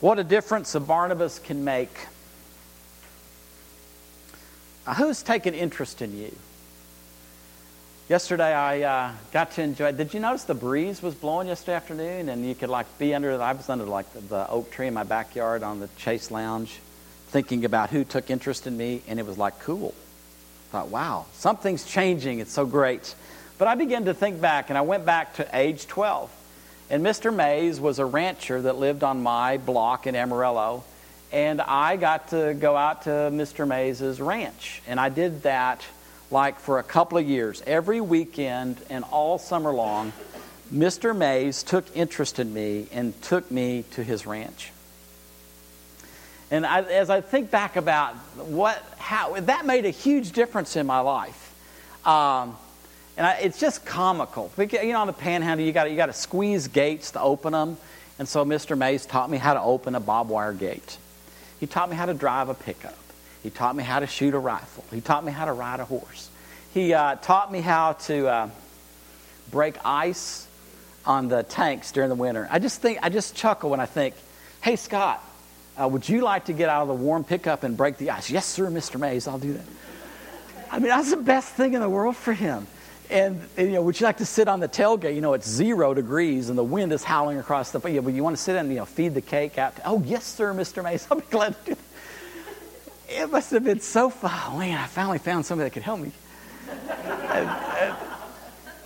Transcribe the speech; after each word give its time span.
What 0.00 0.18
a 0.18 0.24
difference 0.24 0.74
a 0.74 0.80
Barnabas 0.80 1.38
can 1.38 1.62
make. 1.62 1.94
Uh, 4.86 4.94
who's 4.94 5.22
taken 5.22 5.52
interest 5.52 6.00
in 6.00 6.16
you? 6.16 6.34
Yesterday 8.08 8.50
I 8.54 8.80
uh, 8.80 9.12
got 9.30 9.52
to 9.52 9.62
enjoy. 9.62 9.92
Did 9.92 10.14
you 10.14 10.20
notice 10.20 10.44
the 10.44 10.54
breeze 10.54 11.02
was 11.02 11.14
blowing 11.14 11.48
yesterday 11.48 11.74
afternoon, 11.74 12.30
and 12.30 12.46
you 12.46 12.54
could 12.54 12.70
like 12.70 12.86
be 12.98 13.14
under? 13.14 13.40
I 13.42 13.52
was 13.52 13.68
under 13.68 13.84
like 13.84 14.10
the, 14.14 14.20
the 14.20 14.48
oak 14.48 14.70
tree 14.70 14.86
in 14.86 14.94
my 14.94 15.04
backyard 15.04 15.62
on 15.62 15.80
the 15.80 15.88
Chase 15.98 16.30
Lounge, 16.30 16.80
thinking 17.28 17.66
about 17.66 17.90
who 17.90 18.02
took 18.02 18.30
interest 18.30 18.66
in 18.66 18.78
me, 18.78 19.02
and 19.06 19.20
it 19.20 19.26
was 19.26 19.36
like 19.36 19.58
cool. 19.60 19.94
I 20.70 20.72
thought, 20.72 20.88
wow, 20.88 21.26
something's 21.34 21.84
changing. 21.84 22.38
It's 22.38 22.52
so 22.52 22.64
great. 22.64 23.14
But 23.58 23.68
I 23.68 23.74
began 23.74 24.06
to 24.06 24.14
think 24.14 24.40
back, 24.40 24.70
and 24.70 24.78
I 24.78 24.80
went 24.80 25.04
back 25.04 25.34
to 25.34 25.46
age 25.52 25.86
12. 25.86 26.30
And 26.90 27.06
Mr. 27.06 27.32
Mays 27.32 27.78
was 27.78 28.00
a 28.00 28.04
rancher 28.04 28.60
that 28.62 28.76
lived 28.76 29.04
on 29.04 29.22
my 29.22 29.58
block 29.58 30.08
in 30.08 30.16
Amarillo. 30.16 30.82
And 31.30 31.60
I 31.60 31.96
got 31.96 32.28
to 32.30 32.54
go 32.54 32.76
out 32.76 33.02
to 33.02 33.10
Mr. 33.10 33.66
Mays's 33.66 34.20
ranch. 34.20 34.82
And 34.88 34.98
I 34.98 35.08
did 35.08 35.44
that 35.44 35.84
like 36.32 36.58
for 36.58 36.80
a 36.80 36.82
couple 36.82 37.16
of 37.16 37.28
years. 37.28 37.62
Every 37.64 38.00
weekend 38.00 38.80
and 38.90 39.04
all 39.12 39.38
summer 39.38 39.70
long, 39.70 40.12
Mr. 40.74 41.16
Mays 41.16 41.62
took 41.62 41.84
interest 41.96 42.40
in 42.40 42.52
me 42.52 42.88
and 42.92 43.20
took 43.22 43.48
me 43.52 43.84
to 43.92 44.02
his 44.02 44.26
ranch. 44.26 44.72
And 46.50 46.66
I, 46.66 46.80
as 46.82 47.08
I 47.08 47.20
think 47.20 47.52
back 47.52 47.76
about 47.76 48.16
what, 48.36 48.84
how, 48.98 49.38
that 49.38 49.64
made 49.64 49.86
a 49.86 49.90
huge 49.90 50.32
difference 50.32 50.74
in 50.74 50.86
my 50.86 50.98
life. 50.98 51.54
Um, 52.04 52.56
and 53.20 53.26
I, 53.26 53.34
it's 53.34 53.60
just 53.60 53.84
comical. 53.84 54.50
You 54.56 54.66
know, 54.94 55.00
on 55.00 55.06
the 55.06 55.12
panhandle, 55.12 55.66
you 55.66 55.72
got 55.72 55.90
you 55.90 55.96
to 55.98 56.10
squeeze 56.14 56.68
gates 56.68 57.10
to 57.10 57.20
open 57.20 57.52
them. 57.52 57.76
And 58.18 58.26
so 58.26 58.46
Mr. 58.46 58.78
Mays 58.78 59.04
taught 59.04 59.28
me 59.28 59.36
how 59.36 59.52
to 59.52 59.60
open 59.60 59.94
a 59.94 60.00
barbed 60.00 60.30
wire 60.30 60.54
gate. 60.54 60.96
He 61.58 61.66
taught 61.66 61.90
me 61.90 61.96
how 61.96 62.06
to 62.06 62.14
drive 62.14 62.48
a 62.48 62.54
pickup. 62.54 62.96
He 63.42 63.50
taught 63.50 63.76
me 63.76 63.84
how 63.84 64.00
to 64.00 64.06
shoot 64.06 64.32
a 64.32 64.38
rifle. 64.38 64.86
He 64.90 65.02
taught 65.02 65.22
me 65.22 65.32
how 65.32 65.44
to 65.44 65.52
ride 65.52 65.80
a 65.80 65.84
horse. 65.84 66.30
He 66.72 66.94
uh, 66.94 67.16
taught 67.16 67.52
me 67.52 67.60
how 67.60 67.92
to 67.92 68.26
uh, 68.26 68.50
break 69.50 69.74
ice 69.84 70.46
on 71.04 71.28
the 71.28 71.42
tanks 71.42 71.92
during 71.92 72.08
the 72.08 72.14
winter. 72.14 72.48
I 72.50 72.58
just 72.58 72.80
think 72.80 73.00
I 73.02 73.10
just 73.10 73.34
chuckle 73.34 73.68
when 73.68 73.80
I 73.80 73.86
think, 73.86 74.14
"Hey 74.62 74.76
Scott, 74.76 75.22
uh, 75.78 75.86
would 75.86 76.08
you 76.08 76.22
like 76.22 76.46
to 76.46 76.54
get 76.54 76.70
out 76.70 76.80
of 76.80 76.88
the 76.88 76.94
warm 76.94 77.24
pickup 77.24 77.64
and 77.64 77.76
break 77.76 77.98
the 77.98 78.12
ice?" 78.12 78.30
Yes, 78.30 78.46
sir, 78.46 78.68
Mr. 78.68 78.98
Mays. 78.98 79.28
I'll 79.28 79.38
do 79.38 79.52
that. 79.52 79.66
I 80.72 80.78
mean, 80.78 80.88
that's 80.88 81.10
the 81.10 81.18
best 81.18 81.52
thing 81.52 81.74
in 81.74 81.82
the 81.82 81.90
world 81.90 82.16
for 82.16 82.32
him. 82.32 82.66
And, 83.10 83.40
and, 83.56 83.66
you 83.66 83.74
know, 83.74 83.82
would 83.82 83.98
you 83.98 84.06
like 84.06 84.18
to 84.18 84.24
sit 84.24 84.46
on 84.46 84.60
the 84.60 84.68
tailgate? 84.68 85.16
You 85.16 85.20
know, 85.20 85.32
it's 85.32 85.48
zero 85.48 85.94
degrees 85.94 86.48
and 86.48 86.56
the 86.56 86.64
wind 86.64 86.92
is 86.92 87.02
howling 87.02 87.38
across 87.38 87.72
the. 87.72 87.80
Yeah, 87.90 88.00
but 88.02 88.14
you 88.14 88.22
want 88.22 88.36
to 88.36 88.42
sit 88.42 88.54
and 88.54 88.70
you 88.70 88.76
know 88.76 88.84
feed 88.84 89.14
the 89.14 89.20
cake 89.20 89.58
out. 89.58 89.74
To, 89.76 89.82
oh 89.84 90.02
yes, 90.06 90.24
sir, 90.24 90.54
Mr. 90.54 90.84
Mason. 90.84 91.08
I'll 91.10 91.20
be 91.20 91.26
glad 91.28 91.56
to 91.64 91.70
do 91.70 91.74
that. 91.74 93.22
It 93.22 93.30
must 93.30 93.50
have 93.50 93.64
been 93.64 93.80
so 93.80 94.08
fun. 94.10 94.30
Oh, 94.32 94.58
man, 94.58 94.78
I 94.78 94.86
finally 94.86 95.18
found 95.18 95.44
somebody 95.44 95.68
that 95.68 95.74
could 95.74 95.82
help 95.82 95.98
me. 95.98 96.12
and, 96.68 97.48
and, 97.48 97.96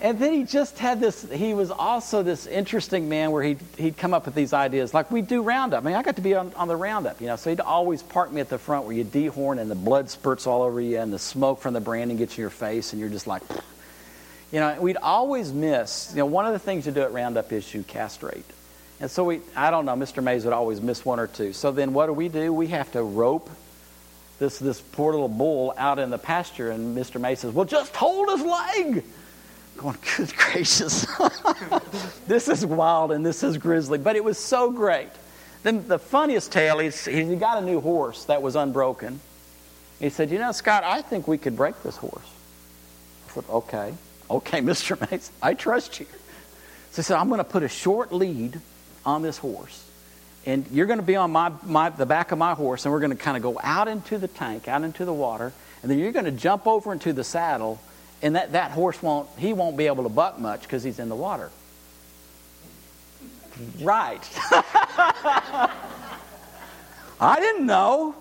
and, 0.00 0.18
then 0.18 0.32
he 0.32 0.44
just 0.44 0.78
had 0.78 1.00
this. 1.00 1.30
He 1.30 1.52
was 1.52 1.70
also 1.70 2.22
this 2.22 2.46
interesting 2.46 3.10
man 3.10 3.30
where 3.30 3.42
he'd 3.42 3.58
he'd 3.76 3.98
come 3.98 4.14
up 4.14 4.24
with 4.24 4.34
these 4.34 4.54
ideas 4.54 4.94
like 4.94 5.10
we 5.10 5.20
do 5.20 5.42
roundup. 5.42 5.84
I 5.84 5.86
mean, 5.86 5.96
I 5.96 6.02
got 6.02 6.16
to 6.16 6.22
be 6.22 6.34
on, 6.34 6.54
on 6.54 6.68
the 6.68 6.76
roundup, 6.76 7.20
you 7.20 7.26
know. 7.26 7.36
So 7.36 7.50
he'd 7.50 7.60
always 7.60 8.02
park 8.02 8.32
me 8.32 8.40
at 8.40 8.48
the 8.48 8.56
front 8.56 8.86
where 8.86 8.96
you 8.96 9.04
dehorn 9.04 9.60
and 9.60 9.70
the 9.70 9.74
blood 9.74 10.08
spurts 10.08 10.46
all 10.46 10.62
over 10.62 10.80
you 10.80 10.98
and 10.98 11.12
the 11.12 11.18
smoke 11.18 11.60
from 11.60 11.74
the 11.74 11.80
branding 11.82 12.16
gets 12.16 12.38
in 12.38 12.40
your 12.40 12.48
face 12.48 12.94
and 12.94 13.00
you're 13.00 13.10
just 13.10 13.26
like. 13.26 13.42
You 14.52 14.60
know, 14.60 14.80
we'd 14.80 14.96
always 14.96 15.52
miss, 15.52 16.10
you 16.12 16.18
know, 16.18 16.26
one 16.26 16.46
of 16.46 16.52
the 16.52 16.58
things 16.58 16.86
you 16.86 16.92
do 16.92 17.02
at 17.02 17.12
Roundup 17.12 17.52
is 17.52 17.74
you 17.74 17.82
castrate. 17.82 18.44
And 19.00 19.10
so 19.10 19.24
we, 19.24 19.40
I 19.56 19.70
don't 19.70 19.86
know, 19.86 19.94
Mr. 19.94 20.22
Mays 20.22 20.44
would 20.44 20.52
always 20.52 20.80
miss 20.80 21.04
one 21.04 21.18
or 21.18 21.26
two. 21.26 21.52
So 21.52 21.72
then 21.72 21.92
what 21.92 22.06
do 22.06 22.12
we 22.12 22.28
do? 22.28 22.52
We 22.52 22.68
have 22.68 22.92
to 22.92 23.02
rope 23.02 23.50
this, 24.38 24.58
this 24.58 24.80
poor 24.80 25.12
little 25.12 25.28
bull 25.28 25.74
out 25.76 25.98
in 25.98 26.10
the 26.10 26.18
pasture. 26.18 26.70
And 26.70 26.96
Mr. 26.96 27.20
Mays 27.20 27.40
says, 27.40 27.52
well, 27.52 27.64
just 27.64 27.94
hold 27.96 28.30
his 28.30 28.46
leg. 28.46 29.04
Going, 29.76 29.98
good 30.16 30.36
gracious. 30.36 31.06
this 32.28 32.48
is 32.48 32.64
wild 32.64 33.10
and 33.10 33.26
this 33.26 33.42
is 33.42 33.58
grisly. 33.58 33.98
But 33.98 34.14
it 34.14 34.22
was 34.22 34.38
so 34.38 34.70
great. 34.70 35.10
Then 35.64 35.88
the 35.88 35.98
funniest 35.98 36.52
tale 36.52 36.78
is 36.78 37.04
he 37.04 37.34
got 37.36 37.62
a 37.62 37.66
new 37.66 37.80
horse 37.80 38.24
that 38.26 38.42
was 38.42 38.54
unbroken. 38.54 39.20
He 39.98 40.10
said, 40.10 40.30
you 40.30 40.38
know, 40.38 40.52
Scott, 40.52 40.84
I 40.84 41.02
think 41.02 41.26
we 41.26 41.38
could 41.38 41.56
break 41.56 41.82
this 41.82 41.96
horse. 41.96 42.30
I 43.28 43.32
said, 43.32 43.44
okay. 43.48 43.94
Okay, 44.30 44.60
Mr. 44.62 45.00
Mason, 45.10 45.34
I 45.42 45.54
trust 45.54 46.00
you. 46.00 46.06
So 46.90 46.96
he 46.96 47.02
said, 47.02 47.16
I'm 47.16 47.28
going 47.28 47.38
to 47.38 47.44
put 47.44 47.62
a 47.62 47.68
short 47.68 48.12
lead 48.12 48.60
on 49.04 49.22
this 49.22 49.38
horse. 49.38 49.84
And 50.46 50.66
you're 50.70 50.86
going 50.86 50.98
to 50.98 51.04
be 51.04 51.16
on 51.16 51.32
my, 51.32 51.52
my, 51.62 51.90
the 51.90 52.06
back 52.06 52.30
of 52.30 52.38
my 52.38 52.54
horse, 52.54 52.84
and 52.84 52.92
we're 52.92 53.00
going 53.00 53.10
to 53.10 53.16
kind 53.16 53.36
of 53.36 53.42
go 53.42 53.58
out 53.62 53.88
into 53.88 54.18
the 54.18 54.28
tank, 54.28 54.68
out 54.68 54.82
into 54.82 55.04
the 55.04 55.12
water, 55.12 55.52
and 55.82 55.90
then 55.90 55.98
you're 55.98 56.12
going 56.12 56.26
to 56.26 56.30
jump 56.30 56.66
over 56.66 56.92
into 56.92 57.12
the 57.12 57.24
saddle, 57.24 57.80
and 58.22 58.36
that, 58.36 58.52
that 58.52 58.70
horse 58.70 59.02
won't, 59.02 59.28
he 59.38 59.52
won't 59.52 59.76
be 59.76 59.86
able 59.86 60.02
to 60.04 60.10
buck 60.10 60.38
much 60.38 60.62
because 60.62 60.82
he's 60.82 60.98
in 60.98 61.08
the 61.08 61.16
water. 61.16 61.50
Right. 63.80 64.22
I 67.20 67.36
didn't 67.38 67.66
know. 67.66 68.14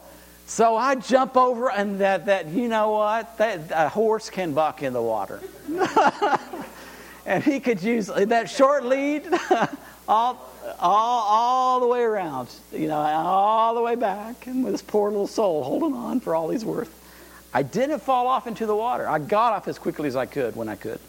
So 0.53 0.75
I 0.75 0.94
jump 0.94 1.36
over, 1.36 1.72
and 1.72 2.00
that, 2.00 2.28
that 2.28 2.47
you 2.50 2.68
know 2.68 2.91
what? 2.91 3.40
That, 3.40 3.72
a 3.72 3.90
horse 3.90 4.30
can 4.30 4.53
buck 4.53 4.84
in 4.84 4.94
the 4.94 5.02
water. 5.02 5.40
and 7.25 7.44
he 7.44 7.59
could 7.59 7.81
use 7.81 8.06
that 8.06 8.52
short 8.52 8.86
lead 8.86 9.28
all, 10.08 10.53
all, 10.80 11.24
all 11.28 11.80
the 11.80 11.88
way 11.88 12.02
around, 12.02 12.50
you 12.72 12.88
know, 12.88 13.00
all 13.00 13.74
the 13.74 13.81
way 13.81 13.96
back, 13.96 14.46
and 14.46 14.63
with 14.63 14.74
his 14.74 14.84
poor 14.84 15.09
little 15.09 15.25
soul 15.25 15.63
holding 15.63 15.96
on 15.96 16.19
for 16.19 16.36
all 16.36 16.52
he's 16.52 16.63
worth. 16.63 16.94
I 17.52 17.63
didn't 17.63 18.03
fall 18.03 18.28
off 18.28 18.46
into 18.46 18.68
the 18.68 18.75
water. 18.75 19.09
I 19.09 19.18
got 19.18 19.53
off 19.53 19.68
as 19.68 19.80
quickly 19.80 20.08
as 20.08 20.16
I 20.16 20.28
could 20.28 20.56
when 20.56 20.69
I 20.69 20.75
could. 20.75 21.00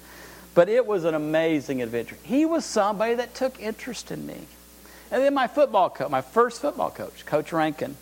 But 0.54 0.70
it 0.70 0.86
was 0.86 1.04
an 1.04 1.14
amazing 1.14 1.82
adventure. 1.82 2.16
He 2.22 2.46
was 2.46 2.64
somebody 2.64 3.12
that 3.16 3.34
took 3.34 3.60
interest 3.60 4.10
in 4.10 4.26
me. 4.26 4.46
And 5.10 5.22
then 5.22 5.34
my 5.34 5.48
football 5.48 5.90
coach, 5.90 6.10
my 6.10 6.22
first 6.22 6.62
football 6.62 6.90
coach, 6.90 7.26
Coach 7.26 7.52
Rankin, 7.52 7.98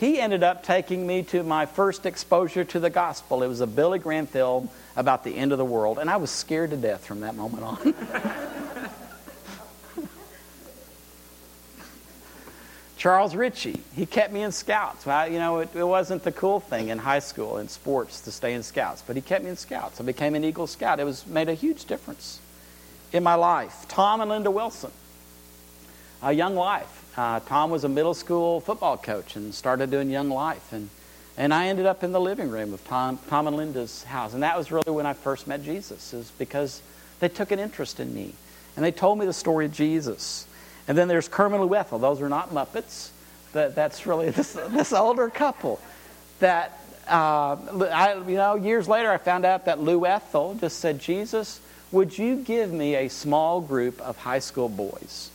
he 0.00 0.20
ended 0.20 0.42
up 0.42 0.64
taking 0.64 1.06
me 1.06 1.22
to 1.24 1.42
my 1.42 1.66
first 1.66 2.06
exposure 2.06 2.64
to 2.64 2.80
the 2.80 2.90
gospel. 2.90 3.42
It 3.42 3.48
was 3.48 3.60
a 3.60 3.66
Billy 3.66 3.98
Graham 3.98 4.26
film 4.26 4.68
about 4.96 5.24
the 5.24 5.36
end 5.36 5.52
of 5.52 5.58
the 5.58 5.64
world, 5.64 5.98
and 5.98 6.10
I 6.10 6.16
was 6.16 6.30
scared 6.30 6.70
to 6.70 6.76
death 6.76 7.04
from 7.04 7.20
that 7.20 7.34
moment 7.34 7.62
on. 7.64 7.94
Charles 13.04 13.34
Ritchie, 13.34 13.82
he 13.94 14.06
kept 14.06 14.32
me 14.32 14.40
in 14.40 14.50
scouts. 14.50 15.04
Well, 15.04 15.30
you 15.30 15.38
know, 15.38 15.58
it, 15.58 15.68
it, 15.74 15.84
wasn't 15.84 16.22
the 16.22 16.32
cool 16.32 16.58
thing 16.58 16.88
in 16.88 16.96
high 16.96 17.18
school 17.18 17.58
in 17.58 17.68
sports 17.68 18.22
to 18.22 18.32
stay 18.32 18.54
in 18.54 18.62
scouts, 18.62 19.02
but 19.06 19.14
he 19.14 19.20
kept 19.20 19.44
me 19.44 19.50
in 19.50 19.58
scouts. 19.58 20.00
I 20.00 20.04
became 20.04 20.34
an 20.34 20.42
Eagle 20.42 20.66
Scout. 20.66 20.98
It 20.98 21.04
was 21.04 21.26
made 21.26 21.50
a 21.50 21.52
huge 21.54 21.84
difference 21.84 22.40
in 23.12 23.22
my 23.22 23.34
life. 23.34 23.84
Tom 23.88 24.22
and 24.22 24.30
Linda 24.30 24.50
Wilson, 24.50 24.90
a 26.22 26.32
young 26.32 26.56
life. 26.56 27.03
Uh, 27.16 27.38
Tom 27.40 27.70
was 27.70 27.84
a 27.84 27.88
middle 27.88 28.14
school 28.14 28.60
football 28.60 28.96
coach 28.96 29.36
and 29.36 29.54
started 29.54 29.90
doing 29.90 30.10
Young 30.10 30.30
Life. 30.30 30.72
And, 30.72 30.90
and 31.36 31.54
I 31.54 31.68
ended 31.68 31.86
up 31.86 32.02
in 32.02 32.12
the 32.12 32.20
living 32.20 32.50
room 32.50 32.74
of 32.74 32.84
Tom, 32.86 33.18
Tom 33.28 33.46
and 33.46 33.56
Linda's 33.56 34.02
house. 34.04 34.34
And 34.34 34.42
that 34.42 34.58
was 34.58 34.72
really 34.72 34.90
when 34.90 35.06
I 35.06 35.12
first 35.12 35.46
met 35.46 35.62
Jesus, 35.62 36.12
is 36.12 36.32
because 36.38 36.82
they 37.20 37.28
took 37.28 37.52
an 37.52 37.60
interest 37.60 38.00
in 38.00 38.12
me. 38.12 38.32
And 38.76 38.84
they 38.84 38.90
told 38.90 39.18
me 39.18 39.26
the 39.26 39.32
story 39.32 39.66
of 39.66 39.72
Jesus. 39.72 40.46
And 40.88 40.98
then 40.98 41.06
there's 41.06 41.28
Kermit 41.28 41.60
and 41.60 41.72
Ethel. 41.72 42.00
Those 42.00 42.20
are 42.20 42.28
not 42.28 42.50
Muppets. 42.50 43.10
That, 43.52 43.76
that's 43.76 44.06
really 44.06 44.30
this, 44.30 44.54
this 44.54 44.92
older 44.92 45.30
couple 45.30 45.80
that, 46.40 46.80
uh, 47.06 47.56
I, 47.92 48.20
you 48.26 48.34
know, 48.34 48.56
years 48.56 48.88
later 48.88 49.12
I 49.12 49.18
found 49.18 49.44
out 49.44 49.66
that 49.66 49.78
Lou 49.78 50.04
Ethel 50.04 50.56
just 50.60 50.80
said, 50.80 50.98
Jesus, 50.98 51.60
would 51.92 52.18
you 52.18 52.36
give 52.36 52.72
me 52.72 52.96
a 52.96 53.08
small 53.08 53.60
group 53.60 54.00
of 54.00 54.16
high 54.16 54.40
school 54.40 54.68
boys? 54.68 55.30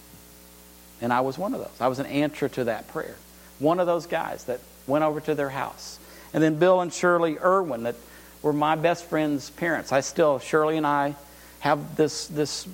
And 1.02 1.14
I 1.14 1.22
was 1.22 1.38
one 1.38 1.54
of 1.54 1.60
those. 1.60 1.82
I 1.82 1.88
was 1.88 2.00
an 2.00 2.06
answer 2.06 2.50
to 2.50 2.66
that 2.66 2.88
prayer. 2.90 3.16
One 3.60 3.80
of 3.80 3.88
those 3.88 4.06
guys 4.06 4.46
that 4.46 4.60
went 4.88 5.04
over 5.04 5.20
to 5.22 5.36
their 5.36 5.50
house. 5.50 6.00
And 6.34 6.44
then 6.44 6.60
Bill 6.60 6.82
and 6.82 6.94
Shirley 6.94 7.38
Irwin, 7.40 7.84
that 7.84 7.96
were 8.42 8.54
my 8.54 8.76
best 8.76 9.06
friend's 9.06 9.50
parents. 9.50 9.92
I 9.92 10.02
still, 10.02 10.40
Shirley 10.40 10.78
and 10.78 10.88
I, 10.88 11.16
have 11.60 11.96
this, 11.96 12.28
this 12.28 12.68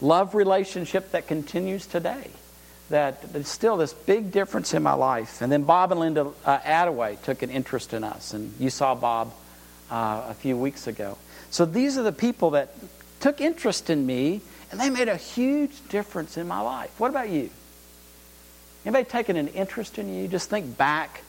love 0.00 0.34
relationship 0.34 1.12
that 1.12 1.26
continues 1.26 1.86
today. 1.86 2.30
That 2.90 3.32
there's 3.32 3.48
still 3.48 3.76
this 3.76 3.92
big 3.92 4.30
difference 4.30 4.74
in 4.74 4.82
my 4.82 4.92
life. 4.92 5.42
And 5.42 5.50
then 5.50 5.64
Bob 5.64 5.90
and 5.90 6.00
Linda 6.00 6.32
uh, 6.44 6.58
Attaway 6.58 7.20
took 7.22 7.42
an 7.42 7.50
interest 7.50 7.92
in 7.92 8.04
us. 8.04 8.32
And 8.32 8.54
you 8.60 8.70
saw 8.70 8.94
Bob 8.94 9.32
uh, 9.90 10.26
a 10.28 10.34
few 10.34 10.56
weeks 10.56 10.86
ago. 10.86 11.18
So 11.50 11.64
these 11.64 11.98
are 11.98 12.02
the 12.02 12.12
people 12.12 12.50
that 12.50 12.74
took 13.20 13.40
interest 13.40 13.90
in 13.90 14.06
me, 14.06 14.40
and 14.70 14.80
they 14.80 14.90
made 14.90 15.08
a 15.08 15.16
huge 15.16 15.88
difference 15.88 16.36
in 16.36 16.46
my 16.46 16.60
life. 16.60 16.90
What 16.98 17.10
about 17.10 17.28
you? 17.30 17.50
Anybody 18.86 19.04
taking 19.04 19.36
an 19.36 19.48
interest 19.48 19.98
in 19.98 20.14
you? 20.14 20.28
Just 20.28 20.48
think 20.48 20.78
back. 20.78 21.22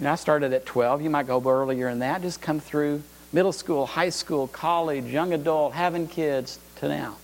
You 0.00 0.04
know, 0.04 0.12
I 0.12 0.16
started 0.16 0.52
at 0.52 0.66
12. 0.66 1.00
You 1.00 1.10
might 1.10 1.28
go 1.28 1.40
earlier 1.40 1.88
than 1.88 2.00
that. 2.00 2.22
Just 2.22 2.42
come 2.42 2.58
through 2.58 3.04
middle 3.32 3.52
school, 3.52 3.86
high 3.86 4.08
school, 4.08 4.48
college, 4.48 5.04
young 5.04 5.32
adult, 5.32 5.74
having 5.74 6.08
kids 6.08 6.58
to 6.76 6.88
now. 6.88 7.16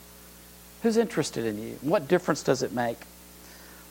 Who's 0.84 0.96
interested 0.96 1.44
in 1.44 1.60
you? 1.60 1.78
What 1.82 2.06
difference 2.06 2.44
does 2.44 2.62
it 2.62 2.72
make? 2.72 2.98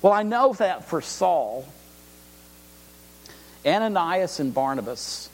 Well, 0.01 0.13
I 0.13 0.23
know 0.23 0.53
that 0.53 0.85
for 0.85 1.01
Saul, 1.01 1.65
Ananias 3.65 4.39
and 4.39 4.53
Barnabas 4.53 5.29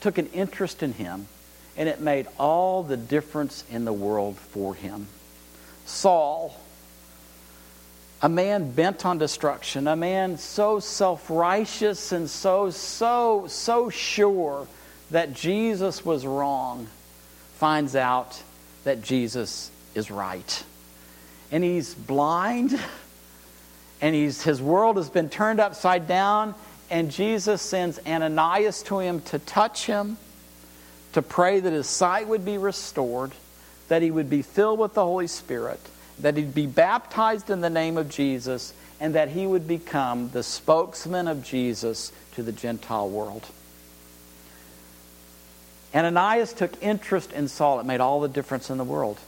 took 0.00 0.16
an 0.16 0.28
interest 0.28 0.82
in 0.82 0.94
him, 0.94 1.26
and 1.76 1.86
it 1.86 2.00
made 2.00 2.28
all 2.38 2.82
the 2.82 2.96
difference 2.96 3.62
in 3.70 3.84
the 3.84 3.92
world 3.92 4.38
for 4.38 4.74
him. 4.74 5.06
Saul, 5.84 6.58
a 8.22 8.28
man 8.28 8.70
bent 8.70 9.04
on 9.04 9.18
destruction, 9.18 9.86
a 9.86 9.96
man 9.96 10.38
so 10.38 10.80
self 10.80 11.28
righteous 11.28 12.12
and 12.12 12.30
so, 12.30 12.70
so, 12.70 13.46
so 13.46 13.90
sure 13.90 14.66
that 15.10 15.34
Jesus 15.34 16.04
was 16.04 16.26
wrong, 16.26 16.86
finds 17.56 17.94
out 17.94 18.42
that 18.84 19.02
Jesus 19.02 19.70
is 19.94 20.10
right. 20.10 20.64
And 21.52 21.62
he's 21.62 21.94
blind, 21.94 22.78
and 24.00 24.14
he's, 24.14 24.42
his 24.42 24.60
world 24.60 24.96
has 24.96 25.10
been 25.10 25.28
turned 25.28 25.60
upside 25.60 26.08
down, 26.08 26.54
and 26.90 27.10
Jesus 27.10 27.60
sends 27.62 27.98
Ananias 28.06 28.82
to 28.84 28.98
him 28.98 29.20
to 29.22 29.38
touch 29.38 29.86
him, 29.86 30.16
to 31.12 31.22
pray 31.22 31.60
that 31.60 31.72
his 31.72 31.86
sight 31.86 32.26
would 32.28 32.44
be 32.44 32.58
restored, 32.58 33.32
that 33.88 34.02
he 34.02 34.10
would 34.10 34.30
be 34.30 34.42
filled 34.42 34.78
with 34.78 34.94
the 34.94 35.04
Holy 35.04 35.26
Spirit, 35.26 35.80
that 36.20 36.36
he'd 36.36 36.54
be 36.54 36.66
baptized 36.66 37.50
in 37.50 37.60
the 37.60 37.70
name 37.70 37.96
of 37.96 38.08
Jesus, 38.08 38.72
and 39.00 39.14
that 39.14 39.28
he 39.28 39.46
would 39.46 39.68
become 39.68 40.30
the 40.30 40.42
spokesman 40.42 41.28
of 41.28 41.44
Jesus 41.44 42.12
to 42.34 42.42
the 42.42 42.52
Gentile 42.52 43.08
world. 43.08 43.46
Ananias 45.94 46.52
took 46.52 46.82
interest 46.82 47.32
in 47.32 47.48
Saul. 47.48 47.80
It 47.80 47.86
made 47.86 48.00
all 48.00 48.20
the 48.20 48.28
difference 48.28 48.70
in 48.70 48.78
the 48.78 48.84
world. 48.84 49.18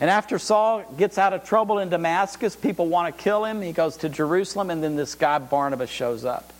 And 0.00 0.10
after 0.10 0.38
Saul 0.38 0.84
gets 0.96 1.18
out 1.18 1.32
of 1.32 1.44
trouble 1.44 1.78
in 1.78 1.88
Damascus, 1.88 2.54
people 2.54 2.86
want 2.86 3.16
to 3.16 3.22
kill 3.22 3.44
him. 3.44 3.62
He 3.62 3.72
goes 3.72 3.96
to 3.98 4.08
Jerusalem, 4.08 4.70
and 4.70 4.82
then 4.82 4.96
this 4.96 5.14
guy 5.14 5.38
Barnabas 5.38 5.90
shows 5.90 6.24
up. 6.24 6.52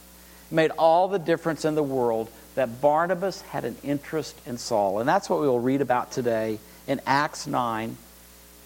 It 0.51 0.55
made 0.55 0.71
all 0.73 1.09
the 1.09 1.19
difference 1.19 1.65
in 1.65 1.75
the 1.75 1.83
world 1.83 2.31
that 2.57 2.81
Barnabas 2.81 3.43
had 3.43 3.65
an 3.65 3.77
interest 3.85 4.35
in 4.45 4.59
Saul. 4.59 4.99
And 4.99 5.09
that's 5.09 5.31
what 5.31 5.41
we 5.41 5.47
will 5.47 5.61
read 5.61 5.81
about 5.81 6.11
today 6.11 6.59
in 6.89 7.01
Acts 7.07 7.47
9, 7.47 7.97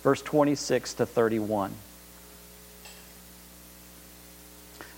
verse 0.02 0.22
26 0.22 0.94
to 0.94 1.06
31. 1.06 1.72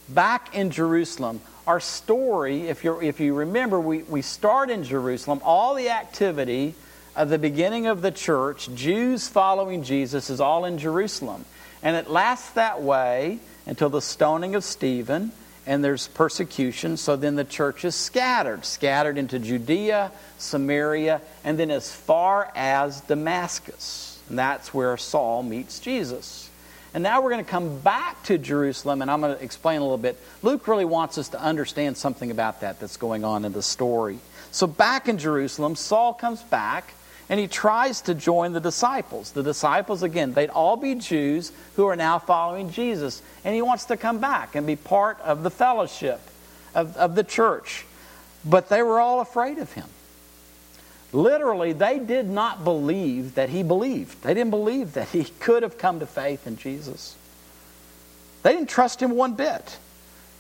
Back 0.09 0.55
in 0.55 0.71
Jerusalem, 0.71 1.41
our 1.67 1.81
story, 1.81 2.69
if, 2.69 2.85
you 2.85 3.01
if 3.01 3.21
you 3.21 3.35
remember, 3.35 3.81
we, 3.81 4.03
we 4.03 4.21
start 4.21 4.69
in 4.69 4.85
Jerusalem. 4.85 5.41
All 5.43 5.75
the 5.75 5.89
activity 5.89 6.75
of 7.17 7.31
the 7.31 7.39
beginning 7.39 7.87
of 7.87 8.03
the 8.03 8.11
church, 8.11 8.69
Jews 8.75 9.29
following 9.29 9.83
Jesus, 9.83 10.29
is 10.29 10.41
all 10.41 10.67
in 10.67 10.77
Jerusalem. 10.77 11.45
And 11.83 11.97
it 11.97 12.11
lasts 12.11 12.51
that 12.51 12.83
way 12.83 13.39
until 13.67 13.89
the 13.89 14.03
stoning 14.03 14.55
of 14.55 14.65
Stephen, 14.65 15.33
and 15.67 15.83
there's 15.83 16.09
persecution. 16.09 16.99
So 16.99 17.17
then 17.17 17.37
the 17.37 17.45
church 17.45 17.85
is 17.85 17.95
scattered, 17.95 18.67
scattered 18.67 19.17
into 19.17 19.39
Judea, 19.39 20.13
Samaria, 20.37 21.23
and 21.45 21.59
then 21.59 21.71
as 21.71 21.91
far 21.91 22.53
as 22.55 23.01
Damascus. 23.03 24.14
And 24.29 24.39
that's 24.39 24.73
where 24.73 24.97
Saul 24.97 25.43
meets 25.43 25.79
Jesus. 25.81 26.51
And 26.95 27.03
now 27.03 27.21
we're 27.21 27.31
going 27.31 27.45
to 27.45 27.51
come 27.51 27.81
back 27.81 28.23
to 28.25 28.39
Jerusalem, 28.39 29.03
and 29.03 29.11
I'm 29.11 29.21
going 29.21 29.37
to 29.37 29.43
explain 29.43 29.81
a 29.81 29.83
little 29.83 29.99
bit. 29.99 30.19
Luke 30.43 30.69
really 30.69 30.85
wants 30.85 31.19
us 31.19 31.31
to 31.31 31.41
understand 31.41 31.97
something 31.97 32.31
about 32.31 32.61
that 32.61 32.79
that's 32.79 32.97
going 32.97 33.25
on 33.25 33.45
in 33.45 33.53
the 33.53 33.63
story. 33.63 34.21
So, 34.53 34.69
back 34.69 35.09
in 35.09 35.19
Jerusalem, 35.19 35.75
Saul 35.75 36.15
comes 36.15 36.41
back 36.43 36.95
and 37.29 37.41
he 37.41 37.49
tries 37.49 38.03
to 38.03 38.15
join 38.15 38.53
the 38.53 38.61
disciples. 38.61 39.33
The 39.33 39.43
disciples, 39.43 40.03
again, 40.03 40.35
they'd 40.35 40.51
all 40.51 40.77
be 40.77 40.95
Jews 40.95 41.53
who 41.75 41.87
are 41.87 41.97
now 41.97 42.19
following 42.19 42.71
Jesus. 42.71 43.23
And 43.45 43.55
he 43.55 43.63
wants 43.63 43.87
to 43.87 43.97
come 43.97 44.19
back 44.21 44.55
and 44.55 44.67
be 44.67 44.77
part 44.77 45.21
of 45.23 45.43
the 45.43 45.51
fellowship 45.51 46.21
of, 46.75 46.97
of 46.97 47.15
the 47.15 47.25
church. 47.25 47.87
But 48.45 48.69
they 48.69 48.83
were 48.83 49.01
all 49.01 49.21
afraid 49.21 49.59
of 49.59 49.73
him. 49.73 49.89
Literally, 51.15 51.73
they 51.73 52.01
did 52.01 52.29
not 52.29 52.65
believe 52.65 53.37
that 53.37 53.49
he 53.49 53.63
believed. 53.63 54.21
They 54.25 54.35
didn't 54.35 54.51
believe 54.51 54.95
that 54.95 55.09
he 55.09 55.25
could 55.41 55.63
have 55.63 55.79
come 55.79 56.01
to 56.01 56.07
faith 56.07 56.47
in 56.47 56.57
Jesus. 56.57 57.15
They 58.43 58.53
didn't 58.53 58.69
trust 58.69 59.01
him 59.01 59.13
one 59.13 59.35
bit. 59.35 59.79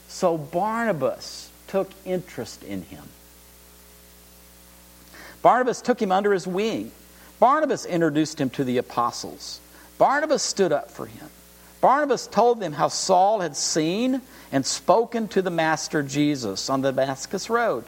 So 0.08 0.36
Barnabas 0.36 1.48
took 1.68 1.90
interest 2.04 2.64
in 2.64 2.82
him. 2.82 3.04
Barnabas 5.42 5.80
took 5.80 6.02
him 6.02 6.10
under 6.10 6.32
his 6.32 6.46
wing. 6.46 6.90
Barnabas 7.38 7.86
introduced 7.86 8.40
him 8.40 8.50
to 8.50 8.64
the 8.64 8.78
apostles. 8.78 9.60
Barnabas 9.96 10.42
stood 10.42 10.72
up 10.72 10.90
for 10.90 11.06
him. 11.06 11.28
Barnabas 11.80 12.26
told 12.26 12.58
them 12.58 12.72
how 12.72 12.88
Saul 12.88 13.40
had 13.40 13.56
seen 13.56 14.22
and 14.50 14.66
spoken 14.66 15.28
to 15.28 15.42
the 15.42 15.50
Master 15.50 16.02
Jesus 16.02 16.68
on 16.68 16.80
the 16.80 16.90
Damascus 16.90 17.48
Road, 17.48 17.84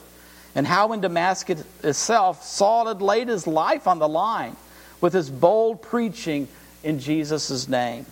and 0.56 0.66
how 0.66 0.92
in 0.92 1.02
Damascus 1.02 1.62
itself 1.84 2.42
Saul 2.42 2.88
had 2.88 3.02
laid 3.02 3.28
his 3.28 3.46
life 3.46 3.86
on 3.86 3.98
the 4.00 4.08
line 4.08 4.56
with 5.02 5.12
his 5.12 5.30
bold 5.30 5.82
preaching 5.82 6.48
in 6.82 6.98
Jesus' 6.98 7.68
name. 7.68 8.06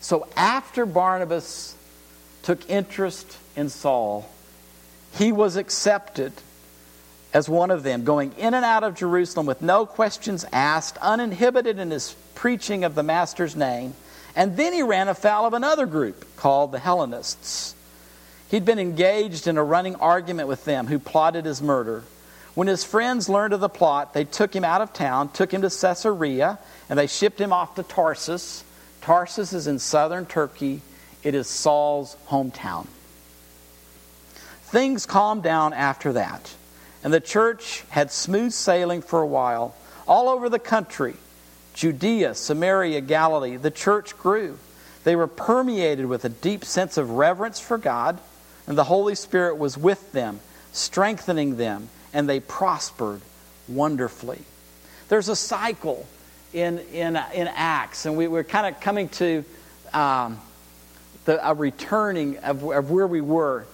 So 0.00 0.28
after 0.36 0.86
Barnabas 0.86 1.74
took 2.44 2.70
interest 2.70 3.38
in 3.56 3.68
Saul, 3.68 4.30
he 5.18 5.32
was 5.32 5.56
accepted 5.56 6.32
as 7.34 7.48
one 7.48 7.70
of 7.70 7.82
them, 7.82 8.04
going 8.04 8.32
in 8.38 8.54
and 8.54 8.64
out 8.64 8.84
of 8.84 8.94
Jerusalem 8.94 9.46
with 9.46 9.62
no 9.62 9.84
questions 9.84 10.44
asked, 10.52 10.96
uninhibited 10.98 11.78
in 11.78 11.90
his 11.90 12.14
preaching 12.34 12.84
of 12.84 12.94
the 12.94 13.02
Master's 13.02 13.56
name. 13.56 13.94
And 14.36 14.56
then 14.56 14.72
he 14.72 14.82
ran 14.82 15.08
afoul 15.08 15.46
of 15.46 15.54
another 15.54 15.86
group 15.86 16.36
called 16.36 16.72
the 16.72 16.78
Hellenists. 16.78 17.74
He'd 18.52 18.66
been 18.66 18.78
engaged 18.78 19.46
in 19.46 19.56
a 19.56 19.64
running 19.64 19.96
argument 19.96 20.46
with 20.46 20.66
them 20.66 20.86
who 20.86 20.98
plotted 20.98 21.46
his 21.46 21.62
murder. 21.62 22.04
When 22.54 22.68
his 22.68 22.84
friends 22.84 23.30
learned 23.30 23.54
of 23.54 23.60
the 23.60 23.68
plot, 23.70 24.12
they 24.12 24.24
took 24.24 24.54
him 24.54 24.62
out 24.62 24.82
of 24.82 24.92
town, 24.92 25.30
took 25.30 25.54
him 25.54 25.62
to 25.62 25.70
Caesarea, 25.70 26.58
and 26.90 26.98
they 26.98 27.06
shipped 27.06 27.40
him 27.40 27.50
off 27.50 27.76
to 27.76 27.82
Tarsus. 27.82 28.62
Tarsus 29.00 29.54
is 29.54 29.66
in 29.66 29.78
southern 29.78 30.26
Turkey, 30.26 30.82
it 31.22 31.34
is 31.34 31.46
Saul's 31.46 32.14
hometown. 32.28 32.88
Things 34.64 35.06
calmed 35.06 35.42
down 35.42 35.72
after 35.72 36.12
that. 36.12 36.54
And 37.02 37.10
the 37.10 37.20
church 37.20 37.84
had 37.88 38.12
smooth 38.12 38.52
sailing 38.52 39.00
for 39.00 39.22
a 39.22 39.26
while. 39.26 39.74
All 40.06 40.28
over 40.28 40.50
the 40.50 40.58
country, 40.58 41.14
Judea, 41.72 42.34
Samaria, 42.34 43.00
Galilee, 43.00 43.56
the 43.56 43.70
church 43.70 44.14
grew. 44.18 44.58
They 45.04 45.16
were 45.16 45.26
permeated 45.26 46.04
with 46.04 46.26
a 46.26 46.28
deep 46.28 46.66
sense 46.66 46.98
of 46.98 47.12
reverence 47.12 47.58
for 47.58 47.78
God, 47.78 48.18
and 48.66 48.78
the 48.78 48.84
Holy 48.84 49.14
Spirit 49.14 49.58
was 49.58 49.76
with 49.76 50.12
them, 50.12 50.40
strengthening 50.72 51.56
them, 51.56 51.88
and 52.12 52.28
they 52.28 52.40
prospered 52.40 53.20
wonderfully. 53.68 54.40
There's 55.08 55.28
a 55.28 55.36
cycle 55.36 56.06
in, 56.52 56.78
in, 56.92 57.16
in 57.34 57.48
Acts, 57.48 58.06
and 58.06 58.16
we, 58.16 58.28
we're 58.28 58.44
kind 58.44 58.72
of 58.72 58.80
coming 58.80 59.08
to 59.10 59.44
um, 59.92 60.40
the, 61.24 61.46
a 61.48 61.54
returning 61.54 62.38
of, 62.38 62.64
of 62.64 62.90
where 62.90 63.06
we 63.06 63.20
were. 63.20 63.66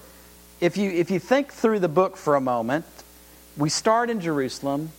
If 0.60 0.76
you, 0.76 0.90
if 0.90 1.10
you 1.10 1.18
think 1.18 1.52
through 1.52 1.80
the 1.80 1.88
book 1.88 2.16
for 2.16 2.34
a 2.34 2.40
moment, 2.40 2.84
we 3.56 3.68
start 3.68 4.10
in 4.10 4.20
Jerusalem, 4.20 4.90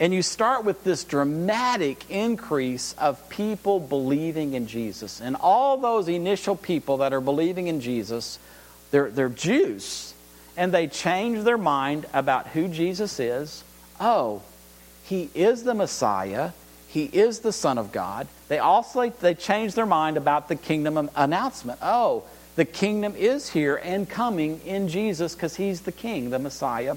and 0.00 0.12
you 0.12 0.22
start 0.22 0.64
with 0.64 0.82
this 0.84 1.04
dramatic 1.04 2.10
increase 2.10 2.94
of 2.94 3.28
people 3.28 3.78
believing 3.78 4.54
in 4.54 4.66
Jesus. 4.66 5.20
And 5.20 5.36
all 5.36 5.76
those 5.78 6.08
initial 6.08 6.56
people 6.56 6.98
that 6.98 7.12
are 7.12 7.20
believing 7.20 7.68
in 7.68 7.80
Jesus, 7.80 8.38
they're, 8.92 9.10
they're 9.10 9.28
Jews. 9.28 10.14
And 10.56 10.72
they 10.72 10.86
change 10.86 11.42
their 11.42 11.58
mind 11.58 12.06
about 12.12 12.48
who 12.48 12.68
Jesus 12.68 13.18
is. 13.18 13.64
Oh, 13.98 14.42
he 15.02 15.30
is 15.34 15.64
the 15.64 15.74
Messiah. 15.74 16.50
He 16.88 17.04
is 17.04 17.40
the 17.40 17.52
Son 17.52 17.78
of 17.78 17.90
God. 17.90 18.28
They 18.48 18.58
also 18.58 19.08
they 19.08 19.34
change 19.34 19.74
their 19.74 19.86
mind 19.86 20.16
about 20.18 20.48
the 20.48 20.56
kingdom 20.56 21.10
announcement. 21.16 21.78
Oh, 21.82 22.24
the 22.54 22.66
kingdom 22.66 23.14
is 23.16 23.48
here 23.48 23.76
and 23.76 24.08
coming 24.08 24.60
in 24.66 24.88
Jesus 24.88 25.34
because 25.34 25.56
he's 25.56 25.80
the 25.80 25.92
king, 25.92 26.28
the 26.28 26.38
Messiah. 26.38 26.96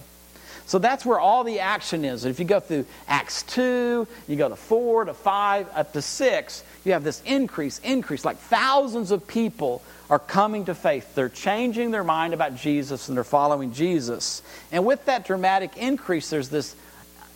So 0.66 0.80
that's 0.80 1.06
where 1.06 1.20
all 1.20 1.44
the 1.44 1.60
action 1.60 2.04
is. 2.04 2.26
If 2.26 2.40
you 2.40 2.46
go 2.46 2.60
through 2.60 2.86
Acts 3.08 3.44
2, 3.44 4.08
you 4.28 4.36
go 4.36 4.50
to 4.50 4.56
4, 4.56 5.06
to 5.06 5.14
5, 5.14 5.70
up 5.74 5.94
to 5.94 6.02
6, 6.02 6.64
you 6.84 6.92
have 6.94 7.04
this 7.04 7.22
increase, 7.26 7.80
increase. 7.80 8.26
Like 8.26 8.38
thousands 8.38 9.12
of 9.12 9.28
people 9.28 9.84
are 10.10 10.20
coming 10.20 10.66
to 10.66 10.76
faith. 10.76 11.16
They're 11.16 11.30
changing 11.30 11.92
their 11.92 12.04
mind 12.04 12.34
about 12.34 12.56
Jesus 12.56 13.08
and 13.08 13.18
they're 13.18 13.24
following 13.24 13.74
Jesus. 13.74 14.42
And 14.72 14.86
with 14.86 15.06
that 15.06 15.26
dramatic 15.26 15.78
increase, 15.78 16.30
there's 16.30 16.50
this 16.50 16.76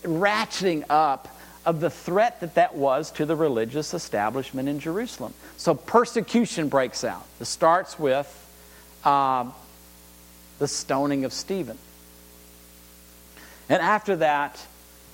ratcheting 0.03 0.85
up 0.89 1.27
of 1.65 1.79
the 1.79 1.89
threat 1.89 2.39
that 2.39 2.55
that 2.55 2.75
was 2.75 3.11
to 3.11 3.25
the 3.25 3.35
religious 3.35 3.93
establishment 3.93 4.69
in 4.69 4.79
Jerusalem. 4.79 5.33
So 5.57 5.75
persecution 5.75 6.69
breaks 6.69 7.03
out. 7.03 7.25
It 7.39 7.45
starts 7.45 7.99
with 7.99 8.27
uh, 9.03 9.49
the 10.59 10.67
stoning 10.67 11.25
of 11.25 11.33
Stephen. 11.33 11.77
And 13.67 13.81
after 13.81 14.15
that, 14.17 14.65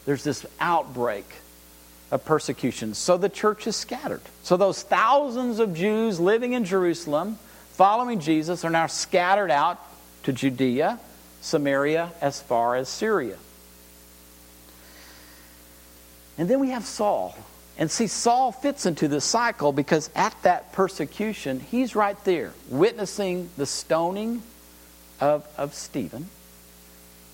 there's 0.06 0.24
this 0.24 0.46
outbreak 0.60 1.26
of 2.12 2.24
persecution. 2.24 2.94
So 2.94 3.18
the 3.18 3.30
church 3.30 3.68
is 3.68 3.76
scattered. 3.76 4.22
So 4.44 4.56
those 4.56 4.84
thousands 4.84 5.60
of 5.60 5.74
Jews 5.74 6.20
living 6.20 6.54
in 6.54 6.64
Jerusalem, 6.64 7.40
following 7.76 8.20
Jesus, 8.20 8.66
are 8.66 8.70
now 8.70 8.88
scattered 8.88 9.52
out 9.52 9.80
to 10.24 10.34
Judea, 10.34 11.00
Samaria, 11.42 12.12
as 12.22 12.42
far 12.42 12.76
as 12.76 12.90
Syria. 12.90 13.38
And 16.38 16.50
then 16.50 16.60
we 16.60 16.70
have 16.70 16.86
Saul. 16.86 17.38
And 17.78 17.92
see, 17.92 18.08
Saul 18.08 18.52
fits 18.52 18.86
into 18.86 19.08
this 19.08 19.26
cycle 19.26 19.74
because 19.74 20.10
at 20.16 20.36
that 20.44 20.72
persecution, 20.72 21.60
he's 21.60 21.96
right 21.96 22.22
there, 22.24 22.54
witnessing 22.70 23.50
the 23.58 23.66
stoning 23.66 24.42
of, 25.20 25.48
of 25.58 25.74
Stephen. 25.74 26.30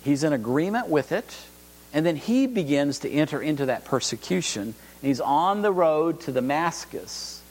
He's 0.03 0.23
in 0.23 0.33
agreement 0.33 0.87
with 0.87 1.11
it. 1.11 1.35
And 1.93 2.05
then 2.05 2.15
he 2.15 2.47
begins 2.47 2.99
to 2.99 3.09
enter 3.09 3.41
into 3.41 3.67
that 3.67 3.85
persecution. 3.85 4.63
And 4.63 4.75
he's 5.01 5.21
on 5.21 5.61
the 5.61 5.71
road 5.71 6.21
to 6.21 6.31
Damascus 6.31 7.41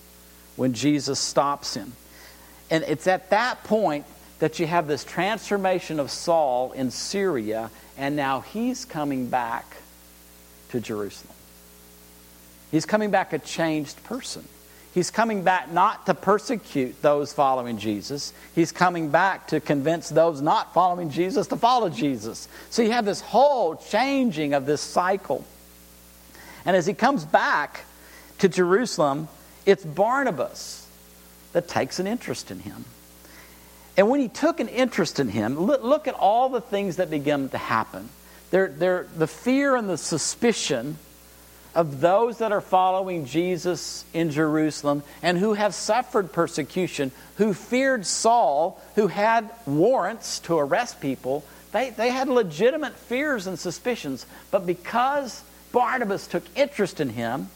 when 0.57 0.73
Jesus 0.73 1.21
stops 1.21 1.75
him. 1.75 1.93
And 2.71 2.85
it's 2.85 3.07
at 3.07 3.31
that 3.31 3.65
point 3.65 4.07
that 4.39 4.59
you 4.59 4.67
have 4.67 4.87
this 4.87 5.05
transformation 5.05 6.01
of 6.01 6.11
Saul 6.11 6.73
in 6.73 6.91
Syria, 6.91 7.71
and 7.99 8.17
now 8.17 8.41
he's 8.41 8.85
coming 8.85 9.29
back 9.29 9.77
to 10.71 10.81
Jerusalem. 10.81 11.35
He's 12.71 12.87
coming 12.87 13.11
back 13.11 13.33
a 13.33 13.39
changed 13.39 14.03
person. 14.05 14.47
He's 14.93 15.11
coming 15.11 15.45
back 15.45 15.71
not 15.71 16.07
to 16.07 16.15
persecute 16.15 17.01
those 17.03 17.33
following 17.33 17.79
Jesus. 17.79 18.33
He's 18.55 18.73
coming 18.73 19.11
back 19.11 19.49
to 19.49 19.61
convince 19.61 20.09
those 20.09 20.41
not 20.41 20.75
following 20.75 21.11
Jesus 21.11 21.47
to 21.49 21.57
follow 21.57 21.89
Jesus. 21.91 22.49
So 22.71 22.83
you 22.83 22.93
have 22.93 23.05
this 23.05 23.21
whole 23.21 23.77
changing 23.77 24.55
of 24.55 24.67
this 24.67 24.81
cycle. 24.81 25.45
And 26.65 26.77
as 26.77 26.87
he 26.87 26.95
comes 26.95 27.25
back 27.25 27.85
to 28.39 28.49
Jerusalem, 28.49 29.29
it's 29.65 29.85
Barnabas 29.85 30.80
that 31.53 31.69
takes 31.69 31.99
an 31.99 32.07
interest 32.07 32.51
in 32.51 32.61
him. 32.61 32.85
And 33.97 34.09
when 34.09 34.21
he 34.21 34.29
took 34.29 34.61
an 34.61 34.69
interest 34.69 35.21
in 35.21 35.29
him, 35.29 35.59
look, 35.59 35.83
look 35.83 36.09
at 36.09 36.15
all 36.15 36.49
the 36.49 36.61
things 36.61 36.97
that 36.97 37.11
begin 37.11 37.49
to 37.51 37.59
happen. 37.59 38.09
They're, 38.51 38.69
they're, 38.69 39.07
the 39.17 39.27
fear 39.27 39.77
and 39.77 39.89
the 39.89 39.99
suspicion 39.99 40.97
of 41.75 42.01
those 42.01 42.39
that 42.39 42.51
are 42.51 42.63
following 42.63 43.27
Jesus 43.27 44.07
in 44.15 44.31
Jerusalem 44.31 45.03
and 45.23 45.37
who 45.37 45.53
have 45.53 45.75
suffered 45.75 46.33
persecution, 46.33 47.13
who 47.37 47.53
feared 47.53 48.07
Saul, 48.07 48.81
who 48.95 49.09
had 49.09 49.51
warrants 49.67 50.39
to 50.41 50.59
arrest 50.59 51.01
people. 51.01 51.45
They, 51.73 51.91
they 51.91 52.09
had 52.09 52.29
legitimate 52.29 52.95
fears 52.95 53.47
and 53.47 53.59
suspicions, 53.59 54.25
but 54.51 54.67
because 54.67 55.43
Barnabas 55.73 56.27
took 56.27 56.43
interest 56.57 57.01
in 57.01 57.11
him, 57.11 57.51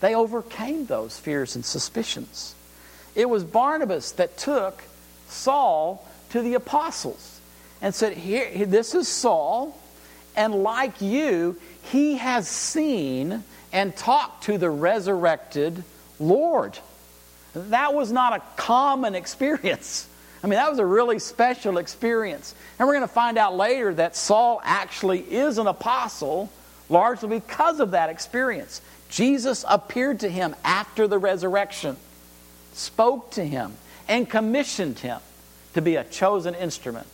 they 0.00 0.16
overcame 0.16 0.86
those 0.86 1.16
fears 1.16 1.54
and 1.54 1.64
suspicions. 1.64 2.55
It 3.16 3.28
was 3.28 3.42
Barnabas 3.42 4.12
that 4.12 4.36
took 4.36 4.82
Saul 5.28 6.06
to 6.30 6.42
the 6.42 6.54
apostles 6.54 7.40
and 7.82 7.92
said, 7.92 8.12
Here, 8.12 8.66
This 8.66 8.94
is 8.94 9.08
Saul, 9.08 9.76
and 10.36 10.54
like 10.62 11.00
you, 11.00 11.58
he 11.82 12.18
has 12.18 12.46
seen 12.46 13.42
and 13.72 13.96
talked 13.96 14.44
to 14.44 14.58
the 14.58 14.70
resurrected 14.70 15.82
Lord. 16.20 16.78
That 17.54 17.94
was 17.94 18.12
not 18.12 18.34
a 18.34 18.42
common 18.56 19.14
experience. 19.14 20.08
I 20.44 20.46
mean, 20.46 20.58
that 20.58 20.70
was 20.70 20.78
a 20.78 20.86
really 20.86 21.18
special 21.18 21.78
experience. 21.78 22.54
And 22.78 22.86
we're 22.86 22.94
going 22.94 23.08
to 23.08 23.12
find 23.12 23.38
out 23.38 23.56
later 23.56 23.94
that 23.94 24.14
Saul 24.14 24.60
actually 24.62 25.20
is 25.20 25.58
an 25.58 25.66
apostle 25.66 26.52
largely 26.88 27.40
because 27.40 27.80
of 27.80 27.92
that 27.92 28.10
experience. 28.10 28.80
Jesus 29.08 29.64
appeared 29.68 30.20
to 30.20 30.28
him 30.28 30.54
after 30.64 31.08
the 31.08 31.18
resurrection, 31.18 31.96
spoke 32.76 33.30
to 33.32 33.44
him, 33.44 33.74
and 34.08 34.28
commissioned 34.28 34.98
him 35.00 35.20
to 35.74 35.82
be 35.82 35.96
a 35.96 36.04
chosen 36.04 36.54
instrument 36.54 37.06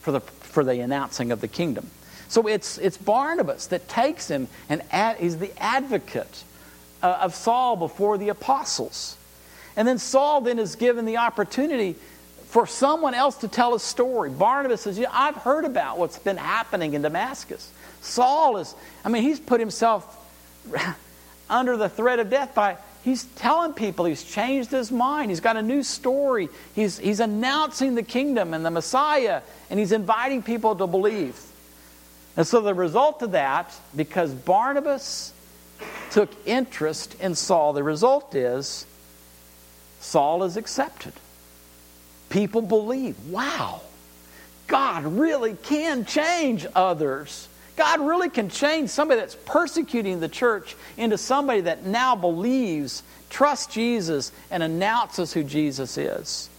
for 0.00 0.12
the, 0.12 0.20
for 0.20 0.64
the 0.64 0.80
announcing 0.80 1.30
of 1.30 1.40
the 1.40 1.48
kingdom. 1.48 1.90
So 2.28 2.46
it's, 2.46 2.78
it's 2.78 2.96
Barnabas 2.96 3.66
that 3.68 3.88
takes 3.88 4.28
him 4.28 4.48
and 4.68 4.82
ad, 4.90 5.16
he's 5.18 5.38
the 5.38 5.52
advocate 5.62 6.44
uh, 7.02 7.18
of 7.22 7.34
Saul 7.34 7.76
before 7.76 8.18
the 8.18 8.28
apostles. 8.28 9.16
And 9.76 9.86
then 9.86 9.98
Saul 9.98 10.40
then 10.40 10.58
is 10.58 10.76
given 10.76 11.04
the 11.04 11.18
opportunity 11.18 11.96
for 12.46 12.66
someone 12.66 13.14
else 13.14 13.36
to 13.38 13.48
tell 13.48 13.74
a 13.74 13.80
story. 13.80 14.30
Barnabas 14.30 14.82
says, 14.82 14.98
yeah, 14.98 15.08
I've 15.12 15.36
heard 15.36 15.64
about 15.64 15.98
what's 15.98 16.18
been 16.18 16.36
happening 16.36 16.94
in 16.94 17.02
Damascus. 17.02 17.70
Saul 18.00 18.56
is, 18.56 18.74
I 19.04 19.08
mean, 19.08 19.22
he's 19.22 19.40
put 19.40 19.60
himself 19.60 20.16
under 21.50 21.76
the 21.76 21.88
threat 21.88 22.18
of 22.18 22.30
death 22.30 22.54
by 22.54 22.76
he's 23.04 23.24
telling 23.36 23.72
people 23.72 24.04
he's 24.04 24.22
changed 24.22 24.70
his 24.70 24.90
mind. 24.90 25.30
He's 25.30 25.40
got 25.40 25.56
a 25.56 25.62
new 25.62 25.82
story. 25.82 26.48
He's, 26.74 26.98
he's 26.98 27.20
announcing 27.20 27.94
the 27.94 28.02
kingdom 28.02 28.54
and 28.54 28.64
the 28.64 28.70
Messiah, 28.70 29.42
and 29.68 29.78
he's 29.78 29.92
inviting 29.92 30.42
people 30.42 30.76
to 30.76 30.86
believe. 30.86 31.40
And 32.36 32.46
so 32.46 32.60
the 32.60 32.74
result 32.74 33.22
of 33.22 33.32
that, 33.32 33.74
because 33.94 34.32
Barnabas 34.32 35.32
took 36.10 36.30
interest 36.46 37.20
in 37.20 37.34
Saul, 37.34 37.72
the 37.72 37.82
result 37.82 38.34
is 38.34 38.86
Saul 40.00 40.44
is 40.44 40.56
accepted. 40.56 41.12
People 42.28 42.62
believe, 42.62 43.16
wow, 43.26 43.80
God 44.66 45.04
really 45.04 45.54
can 45.54 46.04
change 46.04 46.66
others. 46.74 47.48
God 47.80 48.02
really 48.02 48.28
can 48.28 48.50
change 48.50 48.90
somebody 48.90 49.20
that's 49.20 49.36
persecuting 49.46 50.20
the 50.20 50.28
church 50.28 50.76
into 50.98 51.16
somebody 51.16 51.62
that 51.62 51.86
now 51.86 52.14
believes, 52.14 53.02
trusts 53.30 53.72
Jesus, 53.72 54.32
and 54.50 54.62
announces 54.62 55.32
who 55.32 55.42
Jesus 55.42 55.96
is. 55.96 56.50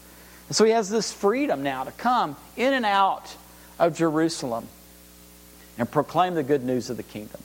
And 0.47 0.55
so 0.55 0.65
he 0.65 0.71
has 0.71 0.89
this 0.89 1.13
freedom 1.13 1.61
now 1.61 1.83
to 1.83 1.91
come 1.91 2.37
in 2.57 2.73
and 2.73 2.87
out 2.87 3.35
of 3.77 3.95
Jerusalem 3.95 4.67
and 5.77 5.89
proclaim 5.91 6.33
the 6.33 6.41
good 6.41 6.63
news 6.63 6.89
of 6.89 6.97
the 6.97 7.03
kingdom. 7.03 7.39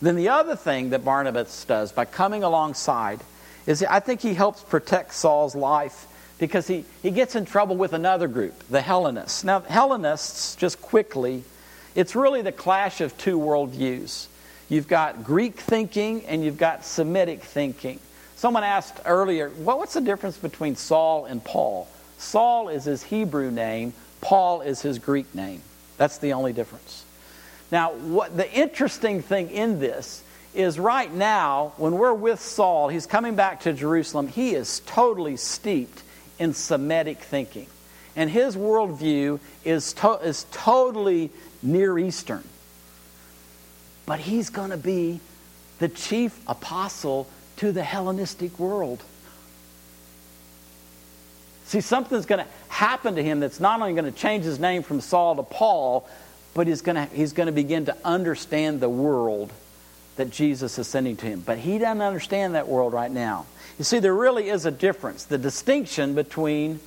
Then 0.00 0.14
the 0.14 0.28
other 0.28 0.54
thing 0.54 0.90
that 0.90 1.04
Barnabas 1.04 1.64
does 1.64 1.90
by 1.90 2.04
coming 2.04 2.44
alongside 2.44 3.18
is 3.66 3.82
I 3.82 3.98
think 3.98 4.20
he 4.20 4.32
helps 4.32 4.62
protect 4.62 5.12
Saul's 5.12 5.56
life 5.56 6.06
because 6.38 6.68
he, 6.68 6.84
he 7.02 7.10
gets 7.10 7.34
in 7.34 7.46
trouble 7.46 7.76
with 7.76 7.94
another 7.94 8.28
group, 8.28 8.62
the 8.70 8.80
Hellenists. 8.80 9.42
Now, 9.42 9.58
Hellenists, 9.58 10.54
just 10.54 10.80
quickly, 10.80 11.42
it's 11.94 12.14
really 12.14 12.42
the 12.42 12.52
clash 12.52 13.00
of 13.00 13.16
two 13.18 13.38
worldviews. 13.38 14.26
You've 14.68 14.88
got 14.88 15.24
Greek 15.24 15.56
thinking 15.56 16.24
and 16.26 16.44
you've 16.44 16.58
got 16.58 16.84
Semitic 16.84 17.42
thinking. 17.42 17.98
Someone 18.36 18.64
asked 18.64 19.00
earlier, 19.04 19.50
well, 19.58 19.78
what's 19.78 19.94
the 19.94 20.00
difference 20.00 20.38
between 20.38 20.76
Saul 20.76 21.26
and 21.26 21.44
Paul? 21.44 21.88
Saul 22.18 22.68
is 22.68 22.84
his 22.84 23.02
Hebrew 23.02 23.50
name, 23.50 23.92
Paul 24.20 24.60
is 24.60 24.80
his 24.80 24.98
Greek 24.98 25.34
name. 25.34 25.62
That's 25.96 26.18
the 26.18 26.32
only 26.34 26.52
difference. 26.52 27.04
Now, 27.72 27.92
what 27.92 28.36
the 28.36 28.50
interesting 28.52 29.22
thing 29.22 29.50
in 29.50 29.80
this 29.80 30.22
is 30.54 30.78
right 30.78 31.12
now, 31.12 31.72
when 31.76 31.98
we're 31.98 32.14
with 32.14 32.40
Saul, 32.40 32.88
he's 32.88 33.06
coming 33.06 33.36
back 33.36 33.60
to 33.60 33.72
Jerusalem, 33.72 34.28
he 34.28 34.54
is 34.54 34.80
totally 34.86 35.36
steeped 35.36 36.02
in 36.38 36.54
Semitic 36.54 37.18
thinking. 37.18 37.66
And 38.16 38.28
his 38.30 38.56
worldview 38.56 39.40
is, 39.64 39.92
to, 39.94 40.14
is 40.14 40.46
totally 40.50 41.30
Near 41.62 41.98
Eastern. 41.98 42.44
But 44.06 44.20
he's 44.20 44.50
going 44.50 44.70
to 44.70 44.76
be 44.76 45.20
the 45.78 45.88
chief 45.88 46.38
apostle 46.48 47.28
to 47.56 47.72
the 47.72 47.82
Hellenistic 47.82 48.58
world. 48.58 49.02
See, 51.66 51.80
something's 51.80 52.26
going 52.26 52.44
to 52.44 52.50
happen 52.68 53.14
to 53.14 53.22
him 53.22 53.38
that's 53.38 53.60
not 53.60 53.80
only 53.80 53.92
going 53.92 54.12
to 54.12 54.18
change 54.18 54.44
his 54.44 54.58
name 54.58 54.82
from 54.82 55.00
Saul 55.00 55.36
to 55.36 55.42
Paul, 55.42 56.08
but 56.52 56.66
he's 56.66 56.82
going 56.82 56.96
to, 56.96 57.14
he's 57.14 57.32
going 57.32 57.46
to 57.46 57.52
begin 57.52 57.84
to 57.84 57.96
understand 58.04 58.80
the 58.80 58.88
world 58.88 59.52
that 60.16 60.30
Jesus 60.30 60.78
is 60.78 60.88
sending 60.88 61.16
to 61.18 61.26
him. 61.26 61.40
But 61.40 61.58
he 61.58 61.78
doesn't 61.78 62.02
understand 62.02 62.56
that 62.56 62.66
world 62.66 62.92
right 62.92 63.10
now. 63.10 63.46
You 63.78 63.84
see, 63.84 64.00
there 64.00 64.14
really 64.14 64.48
is 64.48 64.66
a 64.66 64.70
difference. 64.70 65.24
The 65.24 65.38
distinction 65.38 66.14
between 66.14 66.80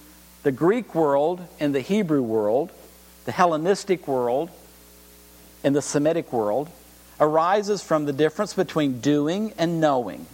the 0.44 0.52
Greek 0.52 0.94
world 0.94 1.42
and 1.60 1.74
the 1.74 1.82
Hebrew 1.82 2.22
world, 2.22 2.72
the 3.26 3.32
Hellenistic 3.32 4.08
world 4.08 4.50
and 5.64 5.76
the 5.76 5.82
Semitic 5.82 6.32
world, 6.32 6.70
arises 7.20 7.82
from 7.82 8.06
the 8.06 8.14
difference 8.14 8.54
between 8.54 9.00
doing 9.00 9.54
and 9.58 9.80
knowing. 9.80 10.26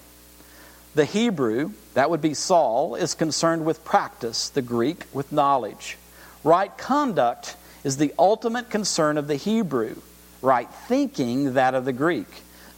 The 0.95 1.05
Hebrew, 1.05 1.71
that 1.93 2.09
would 2.09 2.21
be 2.21 2.33
Saul, 2.33 2.95
is 2.95 3.13
concerned 3.13 3.65
with 3.65 3.85
practice, 3.85 4.49
the 4.49 4.63
Greek 4.63 5.05
with 5.13 5.31
knowledge. 5.31 5.97
Right 6.43 6.75
conduct 6.77 7.55
is 7.83 7.97
the 7.97 8.13
ultimate 8.17 8.69
concern 8.69 9.17
of 9.17 9.27
the 9.27 9.35
Hebrew, 9.35 10.01
right 10.41 10.69
thinking 10.87 11.53
that 11.53 11.75
of 11.75 11.85
the 11.85 11.93
Greek. 11.93 12.27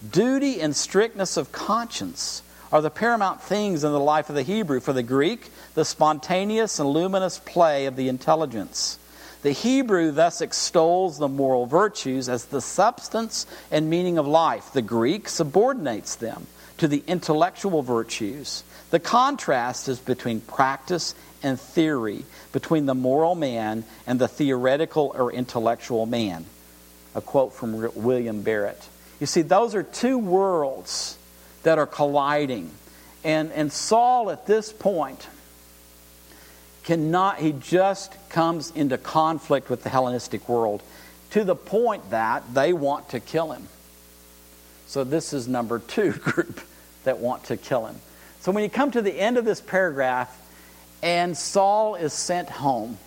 Duty 0.09 0.59
and 0.59 0.75
strictness 0.75 1.37
of 1.37 1.51
conscience 1.51 2.43
are 2.71 2.81
the 2.81 2.89
paramount 2.89 3.41
things 3.41 3.83
in 3.83 3.91
the 3.91 3.99
life 3.99 4.29
of 4.29 4.35
the 4.35 4.43
Hebrew. 4.43 4.79
For 4.79 4.93
the 4.93 5.03
Greek, 5.03 5.49
the 5.73 5.85
spontaneous 5.85 6.79
and 6.79 6.89
luminous 6.89 7.39
play 7.39 7.85
of 7.85 7.95
the 7.95 8.09
intelligence. 8.09 8.97
The 9.41 9.51
Hebrew 9.51 10.11
thus 10.11 10.39
extols 10.41 11.17
the 11.17 11.27
moral 11.27 11.65
virtues 11.65 12.29
as 12.29 12.45
the 12.45 12.61
substance 12.61 13.47
and 13.71 13.89
meaning 13.89 14.17
of 14.17 14.27
life. 14.27 14.71
The 14.71 14.83
Greek 14.83 15.27
subordinates 15.27 16.15
them 16.15 16.45
to 16.77 16.87
the 16.87 17.03
intellectual 17.07 17.81
virtues. 17.81 18.63
The 18.91 18.99
contrast 18.99 19.89
is 19.89 19.99
between 19.99 20.41
practice 20.41 21.15
and 21.41 21.59
theory, 21.59 22.23
between 22.51 22.85
the 22.85 22.95
moral 22.95 23.35
man 23.35 23.83
and 24.05 24.19
the 24.19 24.27
theoretical 24.27 25.11
or 25.15 25.31
intellectual 25.31 26.05
man. 26.05 26.45
A 27.15 27.21
quote 27.21 27.53
from 27.53 27.91
William 27.95 28.43
Barrett. 28.43 28.87
You 29.19 29.25
see, 29.25 29.41
those 29.41 29.75
are 29.75 29.83
two 29.83 30.17
worlds 30.17 31.17
that 31.63 31.77
are 31.77 31.87
colliding. 31.87 32.71
And, 33.23 33.51
and 33.51 33.71
Saul, 33.71 34.31
at 34.31 34.47
this 34.47 34.71
point, 34.73 35.27
cannot, 36.83 37.37
he 37.37 37.51
just 37.53 38.15
comes 38.29 38.71
into 38.71 38.97
conflict 38.97 39.69
with 39.69 39.83
the 39.83 39.89
Hellenistic 39.89 40.49
world 40.49 40.81
to 41.31 41.43
the 41.43 41.55
point 41.55 42.09
that 42.09 42.53
they 42.53 42.73
want 42.73 43.09
to 43.09 43.19
kill 43.19 43.51
him. 43.51 43.67
So, 44.87 45.03
this 45.03 45.33
is 45.33 45.47
number 45.47 45.79
two 45.79 46.11
group 46.11 46.61
that 47.03 47.19
want 47.19 47.45
to 47.45 47.57
kill 47.57 47.85
him. 47.85 47.95
So, 48.41 48.51
when 48.51 48.63
you 48.63 48.69
come 48.69 48.91
to 48.91 49.01
the 49.01 49.17
end 49.17 49.37
of 49.37 49.45
this 49.45 49.61
paragraph, 49.61 50.37
and 51.03 51.37
Saul 51.37 51.95
is 51.95 52.13
sent 52.13 52.49
home, 52.49 52.97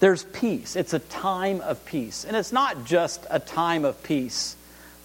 there's 0.00 0.24
peace. 0.24 0.76
It's 0.76 0.94
a 0.94 0.98
time 0.98 1.60
of 1.60 1.84
peace. 1.84 2.24
And 2.24 2.36
it's 2.36 2.52
not 2.52 2.84
just 2.84 3.26
a 3.30 3.38
time 3.38 3.84
of 3.84 4.02
peace 4.02 4.56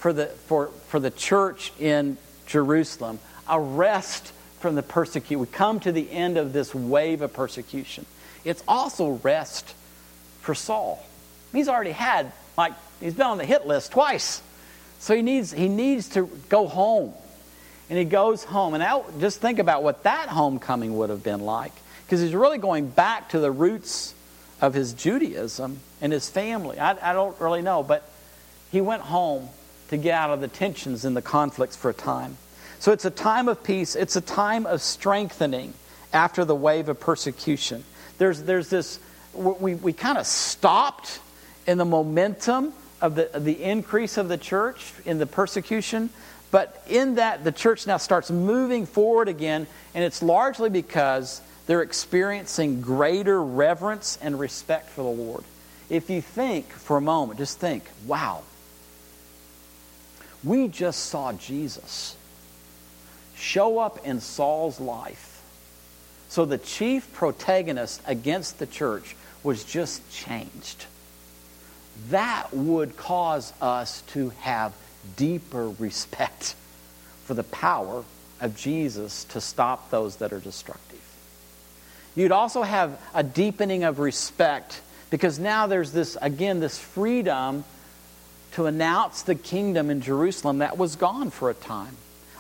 for 0.03 0.12
the, 0.12 0.25
for, 0.25 0.67
for 0.89 1.00
the 1.00 1.12
church 1.12 1.72
in 1.79 2.17
Jerusalem, 2.45 3.19
a 3.48 3.57
rest 3.57 4.33
from 4.60 4.75
the 4.75 4.83
persecution. 4.83 5.39
We 5.39 5.48
come 5.48 5.79
to 5.79 5.93
the 5.93 6.12
end 6.12 6.36
of 6.36 6.51
this 6.51 6.75
wave 6.75 7.22
of 7.22 7.31
persecution. 7.31 8.05
It's 8.43 8.62
also 8.67 9.12
rest 9.12 9.74
for 10.41 10.53
Saul. 10.55 11.01
He's 11.53 11.69
already 11.69 11.93
had, 11.93 12.33
like, 12.57 12.74
he's 13.00 13.13
been 13.13 13.27
on 13.27 13.38
the 13.38 13.45
hit 13.45 13.65
list 13.65 13.93
twice. 13.93 14.41
So 15.00 15.15
he 15.15 15.22
needs, 15.22 15.53
he 15.53 15.69
needs 15.69 16.10
to 16.10 16.29
go 16.50 16.67
home. 16.67 17.13
And 17.89 17.98
he 17.98 18.03
goes 18.03 18.43
home. 18.43 18.74
And 18.74 18.83
I, 18.83 19.01
just 19.22 19.39
think 19.39 19.57
about 19.57 19.83
what 19.83 20.03
that 20.03 20.27
homecoming 20.27 20.98
would 20.98 21.12
have 21.12 21.24
been 21.24 21.45
like. 21.45 21.72
Because 22.05 22.19
he's 22.19 22.36
really 22.36 22.57
going 22.57 22.89
back 22.89 23.29
to 23.29 23.39
the 23.39 23.51
roots 23.51 24.13
of 24.60 24.74
his 24.74 24.91
Judaism 24.91 25.79
and 26.01 26.12
his 26.12 26.29
family. 26.29 26.77
I, 26.77 27.12
I 27.12 27.13
don't 27.13 27.39
really 27.39 27.62
know, 27.62 27.83
but 27.83 28.05
he 28.69 28.81
went 28.81 29.03
home 29.03 29.48
to 29.93 29.97
get 29.97 30.13
out 30.13 30.31
of 30.31 30.41
the 30.41 30.47
tensions 30.47 31.05
and 31.05 31.15
the 31.15 31.21
conflicts 31.21 31.75
for 31.75 31.89
a 31.89 31.93
time. 31.93 32.38
So 32.79 32.91
it's 32.91 33.05
a 33.05 33.12
time 33.12 33.47
of 33.47 33.63
peace, 33.63 33.95
it's 33.95 34.15
a 34.15 34.21
time 34.21 34.65
of 34.65 34.81
strengthening 34.81 35.73
after 36.12 36.45
the 36.45 36.55
wave 36.55 36.89
of 36.89 37.00
persecution. 37.00 37.83
There's, 38.17 38.43
there's 38.43 38.69
this, 38.69 39.00
we, 39.33 39.75
we 39.75 39.93
kind 39.93 40.17
of 40.17 40.27
stopped 40.27 41.19
in 41.65 41.77
the 41.77 41.85
momentum 41.85 42.73
of 43.01 43.15
the, 43.15 43.33
of 43.35 43.45
the 43.45 43.63
increase 43.63 44.17
of 44.17 44.27
the 44.27 44.38
church 44.38 44.93
in 45.05 45.17
the 45.17 45.25
persecution. 45.25 46.09
But 46.51 46.83
in 46.88 47.15
that, 47.15 47.43
the 47.43 47.51
church 47.51 47.88
now 47.88 47.97
starts 47.97 48.29
moving 48.29 48.85
forward 48.85 49.27
again, 49.27 49.65
and 49.95 50.03
it's 50.03 50.21
largely 50.21 50.69
because 50.69 51.41
they're 51.65 51.81
experiencing 51.81 52.81
greater 52.81 53.41
reverence 53.41 54.19
and 54.21 54.39
respect 54.39 54.89
for 54.89 55.01
the 55.03 55.21
Lord. 55.21 55.43
If 55.89 56.09
you 56.09 56.21
think 56.21 56.69
for 56.69 56.97
a 56.97 57.01
moment, 57.01 57.39
just 57.39 57.59
think, 57.59 57.83
wow, 58.05 58.43
we 60.43 60.67
just 60.67 61.05
saw 61.05 61.33
Jesus 61.33 62.15
show 63.35 63.79
up 63.79 64.05
in 64.05 64.19
Saul's 64.19 64.79
life. 64.79 65.41
So 66.29 66.45
the 66.45 66.57
chief 66.57 67.12
protagonist 67.13 68.01
against 68.05 68.59
the 68.59 68.65
church 68.65 69.15
was 69.43 69.63
just 69.63 70.09
changed. 70.12 70.85
That 72.09 72.53
would 72.53 72.97
cause 72.97 73.53
us 73.62 74.01
to 74.13 74.29
have 74.39 74.73
deeper 75.15 75.69
respect 75.69 76.55
for 77.25 77.33
the 77.33 77.43
power 77.43 78.03
of 78.41 78.57
Jesus 78.57 79.25
to 79.25 79.41
stop 79.41 79.89
those 79.89 80.17
that 80.17 80.33
are 80.33 80.39
destructive. 80.39 81.00
You'd 82.15 82.31
also 82.31 82.63
have 82.63 83.00
a 83.13 83.23
deepening 83.23 83.83
of 83.83 84.00
respect 84.00 84.81
because 85.09 85.39
now 85.39 85.67
there's 85.67 85.91
this, 85.91 86.17
again, 86.21 86.59
this 86.59 86.77
freedom 86.77 87.63
to 88.53 88.66
announce 88.66 89.24
the 89.24 89.35
kingdom 89.35 89.89
in 89.89 90.01
Jerusalem 90.01 90.59
that 90.59 90.77
was 90.77 90.96
gone 90.96 91.29
for 91.29 91.50
a 91.50 91.53
time. 91.53 91.96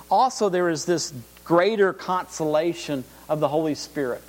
Also, 0.09 0.49
there 0.49 0.69
is 0.69 0.85
this 0.85 1.13
greater 1.43 1.93
consolation 1.93 3.03
of 3.27 3.39
the 3.39 3.47
Holy 3.47 3.75
Spirit. 3.75 4.21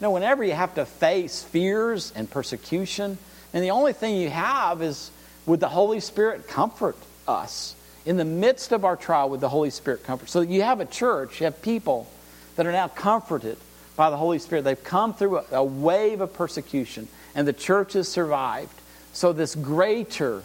You 0.00 0.04
know, 0.04 0.10
whenever 0.12 0.44
you 0.44 0.52
have 0.52 0.74
to 0.76 0.84
face 0.84 1.42
fears 1.42 2.12
and 2.14 2.30
persecution, 2.30 3.18
and 3.52 3.62
the 3.62 3.70
only 3.70 3.92
thing 3.92 4.16
you 4.16 4.30
have 4.30 4.82
is 4.82 5.10
would 5.46 5.60
the 5.60 5.68
Holy 5.68 6.00
Spirit 6.00 6.46
comfort 6.46 6.96
us 7.26 7.74
in 8.06 8.16
the 8.16 8.24
midst 8.24 8.72
of 8.72 8.84
our 8.84 8.96
trial? 8.96 9.28
with 9.28 9.40
the 9.40 9.48
Holy 9.48 9.70
Spirit 9.70 10.04
comfort? 10.04 10.28
So 10.28 10.40
you 10.40 10.62
have 10.62 10.80
a 10.80 10.86
church, 10.86 11.40
you 11.40 11.44
have 11.44 11.60
people 11.62 12.08
that 12.56 12.66
are 12.66 12.72
now 12.72 12.88
comforted 12.88 13.56
by 13.96 14.10
the 14.10 14.16
Holy 14.16 14.38
Spirit. 14.38 14.62
They've 14.62 14.82
come 14.82 15.14
through 15.14 15.38
a, 15.38 15.44
a 15.52 15.64
wave 15.64 16.20
of 16.20 16.32
persecution, 16.32 17.08
and 17.34 17.46
the 17.46 17.52
church 17.52 17.94
has 17.94 18.08
survived. 18.08 18.72
So, 19.12 19.32
this 19.32 19.54
greater 19.54 20.42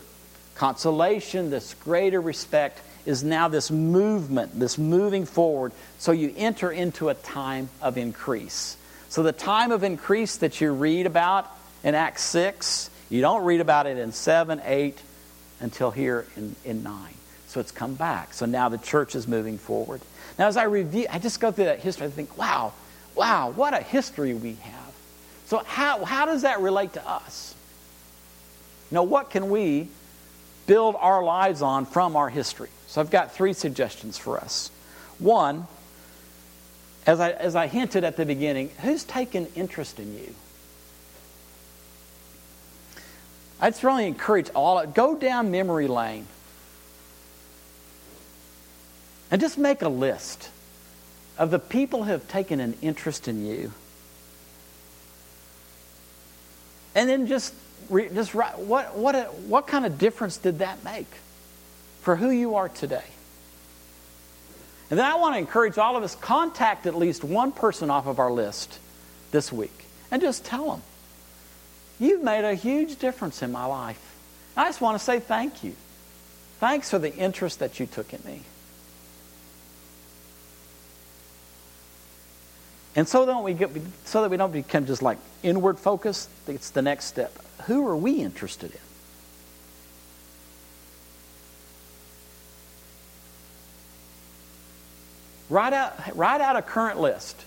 consolation, 0.58 1.50
this 1.50 1.74
greater 1.76 2.20
respect 2.20 2.80
is 3.06 3.24
now 3.24 3.48
this 3.48 3.72
movement, 3.72 4.60
this 4.60 4.78
moving 4.78 5.26
forward. 5.26 5.72
So, 5.98 6.12
you 6.12 6.34
enter 6.36 6.72
into 6.72 7.10
a 7.10 7.14
time 7.14 7.70
of 7.82 7.98
increase. 7.98 8.76
So, 9.10 9.24
the 9.24 9.32
time 9.32 9.72
of 9.72 9.84
increase 9.84 10.38
that 10.38 10.60
you 10.60 10.74
read 10.74 11.06
about 11.06 11.50
in 11.84 11.96
Acts 11.96 12.24
6, 12.24 12.90
you 13.10 13.22
don't 13.22 13.46
read 13.46 13.62
about 13.62 13.88
it 13.88 13.98
in 13.98 14.12
7, 14.12 14.62
8, 14.64 15.02
until 15.62 15.92
here 15.92 16.26
in, 16.36 16.56
in 16.66 16.84
9. 16.84 17.14
So, 17.48 17.60
it's 17.60 17.72
come 17.72 17.96
back. 17.96 18.34
So, 18.34 18.46
now 18.46 18.68
the 18.68 18.78
church 18.78 19.16
is 19.16 19.28
moving 19.28 19.58
forward. 19.58 20.02
Now, 20.38 20.48
as 20.48 20.58
I 20.58 20.64
review, 20.64 21.06
I 21.10 21.20
just 21.20 21.40
go 21.40 21.52
through 21.52 21.66
that 21.66 21.80
history, 21.80 22.08
I 22.08 22.10
think, 22.10 22.38
wow, 22.38 22.74
Wow, 23.18 23.50
what 23.50 23.74
a 23.74 23.82
history 23.82 24.36
we 24.36 24.54
have. 24.62 24.94
So, 25.48 25.58
how, 25.66 26.06
how 26.06 26.28
does 26.28 26.44
that 26.44 26.62
relate 26.62 26.94
to 26.94 27.10
us? 27.10 27.56
Now, 28.92 29.04
what 29.04 29.32
can 29.32 29.50
we 29.50 29.88
build 30.68 30.96
our 31.00 31.24
lives 31.24 31.62
on 31.62 31.86
from 31.86 32.16
our 32.16 32.30
history? 32.30 32.70
So, 32.86 33.02
I've 33.02 33.10
got 33.10 33.34
three 33.34 33.54
suggestions 33.54 34.18
for 34.18 34.38
us. 34.38 34.70
One, 35.18 35.68
as 37.08 37.20
I, 37.20 37.32
as 37.32 37.56
I 37.56 37.68
hinted 37.68 38.04
at 38.04 38.18
the 38.18 38.26
beginning, 38.26 38.70
who's 38.82 39.04
taken 39.04 39.48
interest 39.56 40.00
in 40.00 40.14
you? 40.14 40.36
I'd 43.60 43.82
really 43.84 44.06
encourage 44.06 44.50
all 44.54 44.80
of 44.80 44.94
go 44.94 45.16
down 45.16 45.50
memory 45.50 45.88
lane 45.88 46.28
and 49.32 49.42
just 49.42 49.58
make 49.58 49.82
a 49.82 49.90
list 49.90 50.50
of 51.38 51.52
the 51.52 51.60
people 51.60 52.04
who 52.04 52.12
have 52.12 52.28
taken 52.28 52.60
an 52.60 52.78
interest 52.82 53.28
in 53.28 53.46
you. 53.46 53.72
And 56.94 57.10
then 57.10 57.28
just, 57.28 57.54
just 57.90 58.34
what, 58.34 58.96
what, 58.96 59.34
what 59.34 59.68
kind 59.68 59.86
of 59.86 59.98
difference 59.98 60.38
did 60.38 60.60
that 60.60 60.84
make 60.84 61.08
for 62.02 62.16
who 62.16 62.30
you 62.30 62.56
are 62.56 62.70
today? 62.70 63.04
And 64.90 64.98
then 64.98 65.06
I 65.06 65.16
want 65.16 65.36
to 65.36 65.40
encourage 65.40 65.78
all 65.78 65.98
of 65.98 66.04
us 66.04 66.16
contact 66.16 66.86
at 66.86 66.96
least 66.96 67.24
one 67.24 67.52
person 67.52 67.90
off 67.90 68.08
of 68.08 68.20
our 68.20 68.32
list 68.32 68.80
this 69.32 69.52
week 69.52 69.86
and 70.12 70.22
just 70.22 70.46
tell 70.46 70.72
them, 70.72 70.82
You've 72.00 72.24
made 72.24 72.46
a 72.46 72.54
huge 72.54 72.98
difference 72.98 73.42
in 73.42 73.52
my 73.52 73.66
life. 73.66 74.00
I 74.56 74.66
just 74.66 74.82
want 74.82 74.98
to 74.98 75.04
say 75.04 75.20
thank 75.20 75.64
you. 75.64 75.76
Thanks 76.60 76.92
for 76.92 77.00
the 77.00 77.14
interest 77.16 77.60
that 77.60 77.80
you 77.80 77.86
took 77.86 78.14
in 78.14 78.22
me. 78.24 78.42
And 82.96 83.08
so 83.08 83.26
don't 83.26 83.44
we 83.44 83.54
get 83.54 83.70
so 84.06 84.22
that 84.22 84.32
we 84.32 84.38
don't 84.38 84.52
become 84.52 84.86
just 84.88 85.02
like 85.02 85.20
inward 85.44 85.78
focused, 85.78 86.30
it's 86.48 86.72
the 86.72 86.82
next 86.82 87.06
step. 87.06 87.32
Who 87.66 87.86
are 87.88 87.98
we 87.98 88.22
interested 88.22 88.72
in? 88.72 88.80
Write 95.50 95.74
out, 95.74 96.16
write 96.16 96.42
out 96.42 96.56
a 96.56 96.62
current 96.62 97.00
list. 97.00 97.44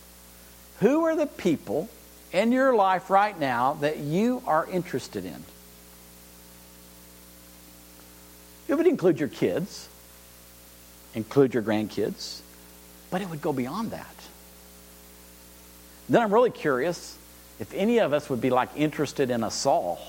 Who 0.80 1.04
are 1.04 1.14
the 1.14 1.26
people 1.26 1.88
in 2.32 2.52
your 2.52 2.74
life 2.74 3.10
right 3.10 3.38
now 3.38 3.74
that 3.80 3.98
you 3.98 4.42
are 4.46 4.66
interested 4.70 5.24
in? 5.24 5.44
It 8.68 8.74
would 8.74 8.86
include 8.86 9.20
your 9.20 9.28
kids, 9.28 9.88
include 11.14 11.52
your 11.52 11.62
grandkids, 11.62 12.40
but 13.10 13.20
it 13.20 13.28
would 13.28 13.42
go 13.42 13.52
beyond 13.52 13.90
that. 13.90 14.14
Then 16.08 16.22
I'm 16.22 16.32
really 16.32 16.50
curious 16.50 17.16
if 17.60 17.74
any 17.74 18.00
of 18.00 18.12
us 18.12 18.28
would 18.30 18.40
be 18.40 18.50
like 18.50 18.70
interested 18.74 19.30
in 19.30 19.44
a 19.44 19.50
Saul. 19.50 20.00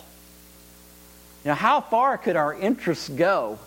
You 1.44 1.50
know, 1.50 1.56
how 1.56 1.82
far 1.82 2.18
could 2.18 2.38
our 2.38 2.54
interests 2.54 3.10
go? 3.10 3.60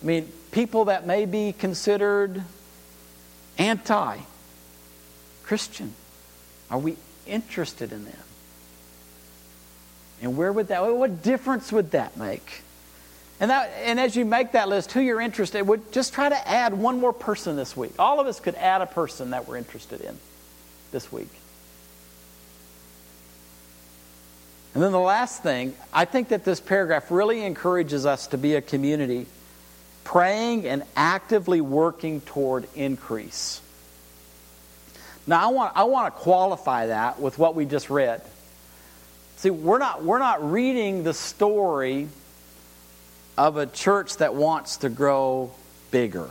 I 0.00 0.06
mean, 0.06 0.32
people 0.52 0.86
that 0.86 1.06
may 1.06 1.26
be 1.26 1.52
considered 1.52 2.42
anti 3.58 4.18
Christian, 5.42 5.94
are 6.70 6.78
we 6.78 6.96
interested 7.26 7.92
in 7.92 8.04
them? 8.04 8.14
And 10.22 10.36
where 10.36 10.52
would 10.52 10.68
that, 10.68 10.82
what 10.94 11.22
difference 11.22 11.72
would 11.72 11.90
that 11.92 12.16
make? 12.16 12.62
And, 13.40 13.50
that, 13.50 13.70
and 13.84 13.98
as 13.98 14.16
you 14.16 14.24
make 14.24 14.52
that 14.52 14.68
list, 14.68 14.92
who 14.92 15.00
you're 15.00 15.20
interested, 15.20 15.58
in, 15.58 15.66
would 15.66 15.92
just 15.92 16.12
try 16.12 16.28
to 16.28 16.48
add 16.48 16.74
one 16.74 17.00
more 17.00 17.12
person 17.12 17.56
this 17.56 17.76
week. 17.76 17.92
All 17.98 18.20
of 18.20 18.26
us 18.26 18.40
could 18.40 18.56
add 18.56 18.82
a 18.82 18.86
person 18.86 19.30
that 19.30 19.48
we're 19.48 19.56
interested 19.56 20.00
in 20.00 20.18
this 20.92 21.10
week. 21.12 21.30
And 24.78 24.84
then 24.84 24.92
the 24.92 25.00
last 25.00 25.42
thing, 25.42 25.74
I 25.92 26.04
think 26.04 26.28
that 26.28 26.44
this 26.44 26.60
paragraph 26.60 27.10
really 27.10 27.44
encourages 27.44 28.06
us 28.06 28.28
to 28.28 28.38
be 28.38 28.54
a 28.54 28.60
community 28.60 29.26
praying 30.04 30.68
and 30.68 30.84
actively 30.94 31.60
working 31.60 32.20
toward 32.20 32.68
increase. 32.76 33.60
Now, 35.26 35.48
I 35.48 35.52
want, 35.52 35.72
I 35.74 35.82
want 35.82 36.14
to 36.14 36.20
qualify 36.20 36.86
that 36.86 37.18
with 37.18 37.40
what 37.40 37.56
we 37.56 37.64
just 37.64 37.90
read. 37.90 38.22
See, 39.38 39.50
we're 39.50 39.78
not, 39.78 40.04
we're 40.04 40.20
not 40.20 40.48
reading 40.48 41.02
the 41.02 41.12
story 41.12 42.06
of 43.36 43.56
a 43.56 43.66
church 43.66 44.18
that 44.18 44.36
wants 44.36 44.76
to 44.76 44.88
grow 44.88 45.50
bigger. 45.90 46.30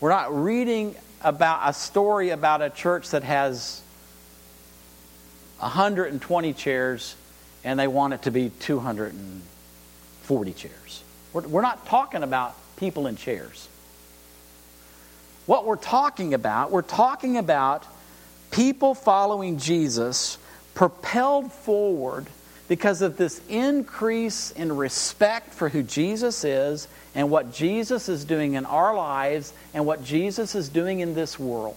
We're 0.00 0.10
not 0.10 0.38
reading 0.38 0.96
about 1.22 1.60
a 1.64 1.72
story 1.72 2.28
about 2.28 2.60
a 2.60 2.68
church 2.68 3.08
that 3.12 3.22
has 3.22 3.80
120 5.60 6.52
chairs 6.52 7.16
and 7.64 7.78
they 7.78 7.88
want 7.88 8.14
it 8.14 8.22
to 8.22 8.30
be 8.30 8.50
240 8.60 10.52
chairs. 10.52 11.02
We're, 11.32 11.42
we're 11.42 11.62
not 11.62 11.86
talking 11.86 12.22
about 12.22 12.54
people 12.76 13.06
in 13.06 13.16
chairs. 13.16 13.68
What 15.46 15.66
we're 15.66 15.76
talking 15.76 16.34
about, 16.34 16.70
we're 16.70 16.82
talking 16.82 17.36
about 17.36 17.86
people 18.50 18.94
following 18.94 19.58
Jesus 19.58 20.38
propelled 20.74 21.52
forward 21.52 22.26
because 22.68 23.02
of 23.02 23.16
this 23.16 23.40
increase 23.48 24.50
in 24.52 24.74
respect 24.74 25.52
for 25.52 25.68
who 25.68 25.82
Jesus 25.82 26.44
is 26.44 26.88
and 27.14 27.30
what 27.30 27.52
Jesus 27.52 28.08
is 28.08 28.24
doing 28.24 28.54
in 28.54 28.64
our 28.64 28.94
lives 28.94 29.52
and 29.74 29.84
what 29.84 30.04
Jesus 30.04 30.54
is 30.54 30.68
doing 30.68 31.00
in 31.00 31.14
this 31.14 31.38
world. 31.38 31.76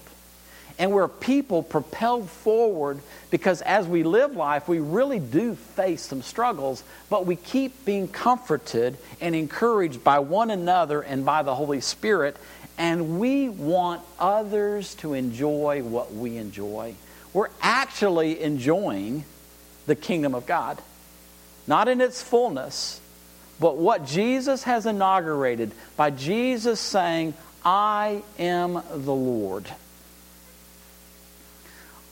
And 0.78 0.92
we're 0.92 1.08
people 1.08 1.64
propelled 1.64 2.30
forward 2.30 3.00
because 3.32 3.62
as 3.62 3.88
we 3.88 4.04
live 4.04 4.36
life, 4.36 4.68
we 4.68 4.80
really 4.80 5.20
do 5.20 5.56
face 5.56 6.02
some 6.02 6.22
struggles, 6.22 6.84
but 7.10 7.26
we 7.26 7.36
keep 7.36 7.86
being 7.86 8.08
comforted 8.08 8.98
and 9.22 9.34
encouraged 9.34 10.04
by 10.04 10.20
one 10.20 10.52
another 10.52 11.02
and 11.02 11.26
by 11.26 11.44
the 11.44 11.56
Holy 11.56 11.80
Spirit. 11.82 12.36
And 12.78 13.20
we 13.20 13.48
want 13.48 14.02
others 14.20 14.96
to 14.96 15.14
enjoy 15.14 15.82
what 15.82 16.14
we 16.14 16.36
enjoy 16.38 16.96
we're 17.36 17.50
actually 17.62 18.42
enjoying 18.42 19.26
the 19.88 19.96
kingdom 19.96 20.34
of 20.34 20.46
God. 20.46 20.82
Not 21.68 21.90
in 21.90 22.00
its 22.00 22.22
fullness, 22.24 23.02
but 23.60 23.76
what 23.76 24.06
Jesus 24.06 24.64
has 24.64 24.86
inaugurated 24.86 25.74
by 25.98 26.12
Jesus 26.12 26.80
saying, 26.80 27.34
I 27.66 28.24
am 28.40 28.82
the 28.90 29.14
Lord. 29.14 29.68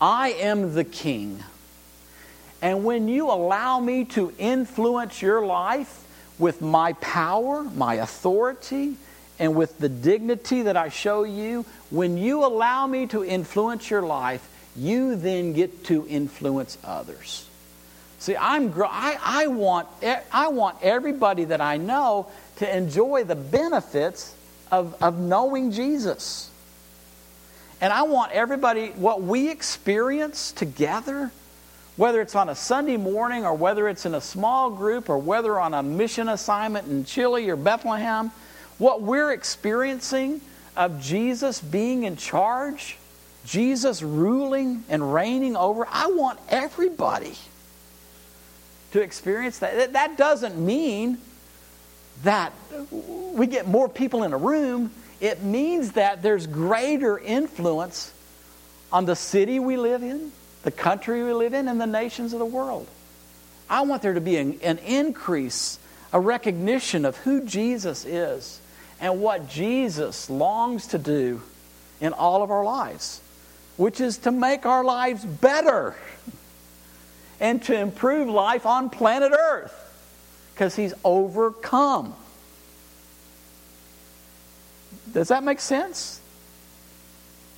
I 0.03 0.31
am 0.31 0.73
the 0.73 0.83
King. 0.83 1.41
And 2.61 2.83
when 2.83 3.07
you 3.07 3.31
allow 3.31 3.79
me 3.79 4.03
to 4.05 4.33
influence 4.37 5.21
your 5.21 5.45
life 5.45 6.05
with 6.37 6.61
my 6.61 6.91
power, 6.91 7.63
my 7.63 7.93
authority, 7.95 8.97
and 9.39 9.55
with 9.55 9.79
the 9.79 9.87
dignity 9.87 10.63
that 10.63 10.75
I 10.75 10.89
show 10.89 11.23
you, 11.23 11.65
when 11.89 12.17
you 12.17 12.43
allow 12.43 12.85
me 12.85 13.07
to 13.07 13.23
influence 13.23 13.89
your 13.89 14.01
life, 14.01 14.45
you 14.75 15.15
then 15.15 15.53
get 15.53 15.85
to 15.85 16.05
influence 16.09 16.77
others. 16.83 17.47
See, 18.19 18.35
I'm, 18.35 18.73
I, 18.83 19.17
I, 19.23 19.47
want, 19.47 19.87
I 20.33 20.49
want 20.49 20.79
everybody 20.81 21.45
that 21.45 21.61
I 21.61 21.77
know 21.77 22.27
to 22.57 22.77
enjoy 22.77 23.23
the 23.23 23.35
benefits 23.35 24.35
of, 24.69 25.01
of 25.01 25.17
knowing 25.17 25.71
Jesus. 25.71 26.49
And 27.83 27.91
I 27.91 28.03
want 28.03 28.31
everybody, 28.31 28.91
what 28.91 29.23
we 29.23 29.51
experience 29.51 30.53
together, 30.53 31.31
whether 31.97 32.21
it's 32.21 32.33
on 32.33 32.47
a 32.47 32.55
Sunday 32.55 32.95
morning 32.95 33.45
or 33.45 33.53
whether 33.53 33.89
it's 33.89 34.05
in 34.05 34.15
a 34.15 34.21
small 34.21 34.71
group 34.71 35.09
or 35.09 35.17
whether 35.17 35.59
on 35.59 35.73
a 35.73 35.83
mission 35.83 36.29
assignment 36.29 36.87
in 36.87 37.03
Chile 37.03 37.49
or 37.49 37.57
Bethlehem, 37.57 38.31
what 38.77 39.01
we're 39.01 39.33
experiencing 39.33 40.39
of 40.77 41.01
Jesus 41.01 41.59
being 41.59 42.03
in 42.03 42.15
charge 42.15 42.97
Jesus 43.45 44.01
ruling 44.01 44.85
and 44.87 45.13
reigning 45.13 45.57
over, 45.57 45.85
I 45.91 46.07
want 46.07 46.39
everybody 46.47 47.35
to 48.93 49.01
experience 49.01 49.59
that. 49.59 49.91
That 49.91 50.17
doesn't 50.17 50.57
mean 50.57 51.17
that 52.23 52.53
we 53.33 53.45
get 53.45 53.67
more 53.67 53.89
people 53.89 54.23
in 54.23 54.31
a 54.31 54.37
room. 54.37 54.89
It 55.23 55.41
means 55.41 55.93
that 55.93 56.21
there's 56.21 56.45
greater 56.45 57.17
influence 57.17 58.11
on 58.91 59.05
the 59.05 59.15
city 59.15 59.57
we 59.57 59.77
live 59.77 60.03
in, 60.03 60.31
the 60.63 60.71
country 60.71 61.23
we 61.23 61.33
live 61.33 61.53
in, 61.53 61.67
and 61.67 61.79
the 61.81 61.87
nations 61.87 62.33
of 62.33 62.39
the 62.39 62.45
world. 62.45 62.87
I 63.69 63.81
want 63.81 64.01
there 64.01 64.13
to 64.13 64.21
be 64.21 64.37
an, 64.37 64.59
an 64.61 64.77
increase, 64.79 65.79
a 66.11 66.19
recognition 66.19 67.05
of 67.05 67.17
who 67.17 67.41
Jesus 67.43 68.05
is 68.05 68.59
and 68.99 69.21
what 69.21 69.49
Jesus 69.49 70.29
longs 70.29 70.87
to 70.87 70.97
do 70.97 71.41
in 71.99 72.13
all 72.13 72.43
of 72.43 72.51
our 72.51 72.63
lives 72.63 73.21
which 73.77 73.99
is 73.99 74.19
to 74.19 74.31
make 74.31 74.65
our 74.65 74.83
lives 74.83 75.25
better 75.25 75.95
and 77.39 77.61
to 77.63 77.77
improve 77.77 78.29
life 78.29 78.65
on 78.65 78.89
planet 78.89 79.31
Earth 79.31 79.79
because 80.53 80.75
He's 80.75 80.93
overcome. 81.03 82.13
Does 85.13 85.29
that 85.29 85.43
make 85.43 85.59
sense? 85.59 86.19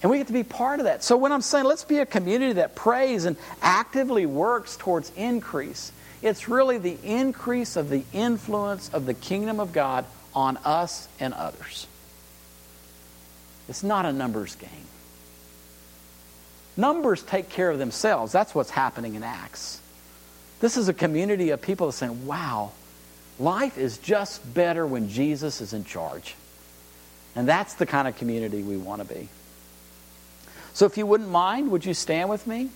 And 0.02 0.12
we 0.12 0.18
get 0.18 0.28
to 0.28 0.34
be 0.34 0.44
part 0.44 0.80
of 0.80 0.86
that. 0.86 1.04
So 1.04 1.18
when 1.18 1.32
I'm 1.32 1.41
saying 1.41 1.65
let's 1.65 1.84
be 1.84 1.98
a 1.98 2.06
community 2.06 2.54
that 2.54 2.76
prays 2.76 3.26
and 3.26 3.38
actively 3.62 4.26
works 4.26 4.78
towards 4.78 5.12
increase, 5.15 5.91
it's 6.22 6.48
really 6.48 6.78
the 6.78 6.98
increase 7.04 7.76
of 7.76 7.89
the 7.89 8.04
influence 8.13 8.89
of 8.89 9.06
the 9.06 9.13
kingdom 9.13 9.60
of 9.60 9.74
God 9.74 10.06
on 10.34 10.58
us 10.58 11.08
and 11.20 11.34
others. 11.34 11.88
It's 13.68 13.84
not 13.84 14.06
a 14.06 14.13
numbers 14.13 14.56
game. 14.56 14.70
Numbers 16.78 17.24
take 17.24 17.50
care 17.50 17.72
of 17.72 17.80
themselves. 17.80 18.32
That's 18.32 18.54
what's 18.54 18.70
happening 18.70 19.15
in 19.15 19.24
Acts. 19.24 19.80
This 20.60 20.78
is 20.78 20.89
a 20.89 20.94
community 20.94 21.50
of 21.52 21.62
people 21.62 21.88
that 21.88 21.94
saying, 21.94 22.26
wow, 22.26 22.72
life 23.39 23.78
is 23.78 23.98
just 23.98 24.54
better 24.54 24.86
when 24.86 25.10
Jesus 25.10 25.62
is 25.62 25.74
in 25.74 25.86
charge. 25.86 26.36
And 27.36 27.48
that's 27.48 27.74
the 27.74 27.86
kind 27.86 28.08
of 28.08 28.17
community 28.17 28.63
we 28.63 28.78
want 28.78 29.08
to 29.08 29.13
be. 29.13 29.30
So 30.74 30.86
if 30.86 30.98
you 30.98 31.06
wouldn't 31.06 31.30
mind, 31.30 31.71
would 31.71 31.86
you 31.86 31.93
stand 31.93 32.30
with 32.30 32.48
me? 32.48 32.69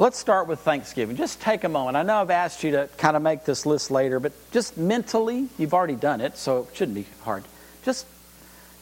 Let's 0.00 0.16
start 0.16 0.46
with 0.46 0.60
Thanksgiving. 0.60 1.16
Just 1.16 1.40
take 1.40 1.64
a 1.64 1.68
moment. 1.68 1.96
I 1.96 2.04
know 2.04 2.20
I've 2.20 2.30
asked 2.30 2.62
you 2.62 2.70
to 2.70 2.88
kind 2.98 3.16
of 3.16 3.22
make 3.22 3.44
this 3.44 3.66
list 3.66 3.90
later, 3.90 4.20
but 4.20 4.32
just 4.52 4.78
mentally, 4.78 5.48
you've 5.58 5.74
already 5.74 5.96
done 5.96 6.20
it, 6.20 6.38
so 6.38 6.68
it 6.70 6.76
shouldn't 6.76 6.94
be 6.94 7.06
hard. 7.22 7.42
Just, 7.84 8.06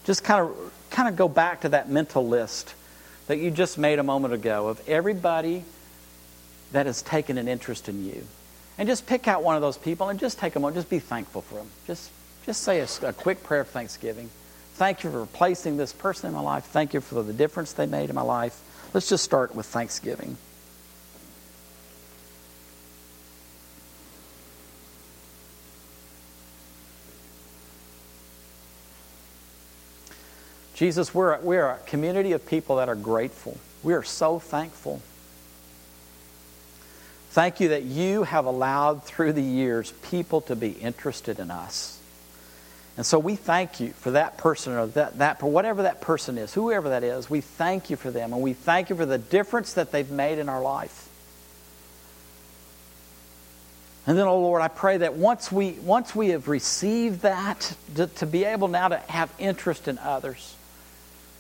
just 0.05 0.23
kind 0.23 0.43
of, 0.43 0.73
kind 0.91 1.09
of 1.09 1.17
go 1.17 1.27
back 1.27 1.63
to 1.63 1.71
that 1.71 1.89
mental 1.89 2.29
list 2.29 2.75
that 3.27 3.39
you 3.39 3.51
just 3.51 3.79
made 3.79 3.99
a 3.99 4.03
moment 4.03 4.35
ago 4.35 4.69
of 4.69 4.87
everybody 4.89 5.65
that 6.73 6.87
has 6.87 7.03
taken 7.03 7.39
an 7.39 7.49
interest 7.49 7.89
in 7.89 8.05
you, 8.05 8.27
and 8.79 8.89
just 8.89 9.07
pick 9.07 9.27
out 9.29 9.43
one 9.43 9.57
of 9.57 9.63
those 9.63 9.79
people 9.79 10.09
and 10.09 10.19
just 10.19 10.39
take 10.39 10.57
a 10.57 10.61
moment. 10.61 10.77
Just 10.77 10.91
be 10.91 10.99
thankful 10.99 11.43
for 11.43 11.57
them. 11.57 11.71
Just, 11.87 12.11
just 12.45 12.63
say 12.63 12.81
a, 12.81 13.09
a 13.09 13.13
quick 13.13 13.43
prayer 13.43 13.63
of 13.63 13.69
thanksgiving. 13.69 14.31
Thank 14.75 15.05
you 15.05 15.11
for 15.11 15.21
replacing 15.21 15.77
this 15.77 15.93
person 15.93 16.29
in 16.29 16.35
my 16.35 16.43
life. 16.43 16.65
Thank 16.65 16.93
you 16.93 17.01
for 17.01 17.23
the 17.23 17.33
difference 17.33 17.73
they 17.73 17.87
made 17.87 18.11
in 18.11 18.15
my 18.15 18.23
life. 18.23 18.61
Let's 18.93 19.09
just 19.09 19.25
start 19.25 19.55
with 19.55 19.67
thanksgiving. 19.67 20.37
Jesus, 30.77 31.15
we're, 31.15 31.41
we're 31.41 31.67
a 31.67 31.79
community 31.87 32.33
of 32.33 32.45
people 32.45 32.77
that 32.77 32.91
are 32.91 32.95
grateful. 32.95 33.57
We 33.83 33.95
are 33.95 34.03
so 34.03 34.39
thankful. 34.39 35.01
Thank 37.31 37.61
you 37.61 37.71
that 37.71 37.85
you 37.85 38.25
have 38.25 38.45
allowed 38.45 39.03
through 39.03 39.33
the 39.33 39.43
years 39.43 39.93
people 40.11 40.43
to 40.43 40.55
be 40.55 40.73
interested 40.73 41.39
in 41.39 41.51
us. 41.51 41.99
And 42.99 43.07
so 43.07 43.19
we 43.19 43.37
thank 43.37 43.81
you 43.81 43.93
for 43.93 44.11
that 44.11 44.37
person 44.37 44.75
or 44.75 44.87
that, 44.89 45.17
that 45.17 45.41
for 45.41 45.51
whatever 45.51 45.83
that 45.85 46.03
person 46.03 46.37
is, 46.37 46.53
whoever 46.53 46.91
that 46.91 47.03
is, 47.03 47.31
we 47.31 47.41
thank 47.41 47.89
you 47.89 47.97
for 47.97 48.11
them 48.11 48.35
and 48.35 48.43
we 48.43 48.53
thank 48.53 48.91
you 48.91 48.97
for 48.97 49.07
the 49.07 49.19
difference 49.19 49.73
that 49.75 49.93
they've 49.93 50.11
made 50.11 50.39
in 50.39 50.51
our 50.51 50.61
life. 50.61 51.09
And 54.07 54.17
then, 54.17 54.27
oh 54.27 54.39
Lord, 54.39 54.61
I 54.61 54.69
pray 54.69 54.99
that 54.99 55.15
once 55.15 55.51
we, 55.51 55.73
once 55.73 56.15
we 56.15 56.29
have 56.29 56.49
received 56.49 57.23
that, 57.23 57.75
to, 57.95 58.07
to 58.09 58.27
be 58.27 58.45
able 58.45 58.69
now 58.69 58.89
to 58.89 58.99
have 58.99 59.33
interest 59.39 59.89
in 59.89 59.99
others, 59.99 60.55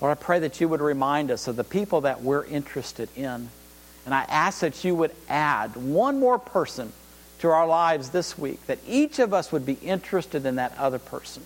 Lord, 0.00 0.16
I 0.16 0.20
pray 0.20 0.38
that 0.40 0.60
you 0.60 0.68
would 0.68 0.80
remind 0.80 1.30
us 1.30 1.48
of 1.48 1.56
the 1.56 1.64
people 1.64 2.02
that 2.02 2.22
we're 2.22 2.44
interested 2.44 3.08
in. 3.16 3.48
And 4.04 4.14
I 4.14 4.22
ask 4.28 4.60
that 4.60 4.84
you 4.84 4.94
would 4.94 5.12
add 5.28 5.74
one 5.76 6.20
more 6.20 6.38
person 6.38 6.92
to 7.40 7.48
our 7.48 7.66
lives 7.66 8.10
this 8.10 8.38
week, 8.38 8.64
that 8.66 8.78
each 8.86 9.18
of 9.18 9.34
us 9.34 9.52
would 9.52 9.66
be 9.66 9.74
interested 9.74 10.46
in 10.46 10.56
that 10.56 10.76
other 10.78 10.98
person, 10.98 11.42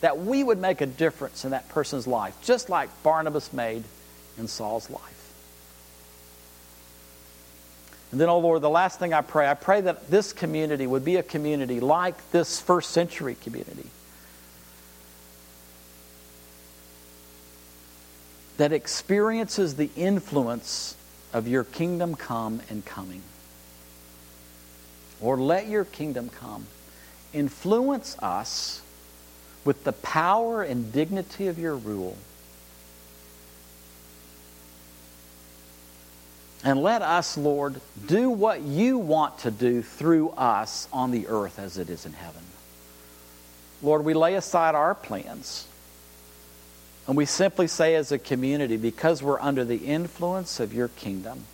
that 0.00 0.18
we 0.18 0.42
would 0.42 0.58
make 0.58 0.80
a 0.80 0.86
difference 0.86 1.44
in 1.44 1.52
that 1.52 1.68
person's 1.68 2.06
life, 2.06 2.36
just 2.42 2.68
like 2.68 2.90
Barnabas 3.02 3.52
made 3.52 3.84
in 4.38 4.48
Saul's 4.48 4.90
life. 4.90 5.32
And 8.10 8.20
then, 8.20 8.28
oh 8.28 8.40
Lord, 8.40 8.60
the 8.60 8.68
last 8.68 8.98
thing 8.98 9.14
I 9.14 9.22
pray, 9.22 9.48
I 9.48 9.54
pray 9.54 9.80
that 9.82 10.10
this 10.10 10.34
community 10.34 10.86
would 10.86 11.04
be 11.04 11.16
a 11.16 11.22
community 11.22 11.80
like 11.80 12.30
this 12.30 12.60
first 12.60 12.90
century 12.90 13.36
community. 13.42 13.88
That 18.58 18.72
experiences 18.72 19.76
the 19.76 19.90
influence 19.96 20.96
of 21.32 21.48
your 21.48 21.64
kingdom 21.64 22.14
come 22.14 22.60
and 22.68 22.84
coming. 22.84 23.22
Or 25.20 25.36
let 25.36 25.68
your 25.68 25.84
kingdom 25.84 26.28
come. 26.28 26.66
Influence 27.32 28.16
us 28.20 28.82
with 29.64 29.84
the 29.84 29.92
power 29.92 30.62
and 30.62 30.92
dignity 30.92 31.46
of 31.46 31.58
your 31.58 31.76
rule. 31.76 32.16
And 36.64 36.80
let 36.82 37.02
us, 37.02 37.36
Lord, 37.36 37.80
do 38.06 38.30
what 38.30 38.62
you 38.62 38.98
want 38.98 39.38
to 39.40 39.50
do 39.50 39.82
through 39.82 40.30
us 40.30 40.86
on 40.92 41.10
the 41.10 41.26
earth 41.26 41.58
as 41.58 41.76
it 41.76 41.90
is 41.90 42.06
in 42.06 42.12
heaven. 42.12 42.42
Lord, 43.82 44.04
we 44.04 44.14
lay 44.14 44.34
aside 44.34 44.76
our 44.76 44.94
plans. 44.94 45.66
And 47.06 47.16
we 47.16 47.24
simply 47.26 47.66
say 47.66 47.94
as 47.94 48.12
a 48.12 48.18
community, 48.18 48.76
because 48.76 49.22
we're 49.22 49.40
under 49.40 49.64
the 49.64 49.76
influence 49.76 50.60
of 50.60 50.72
your 50.72 50.88
kingdom, 50.88 51.44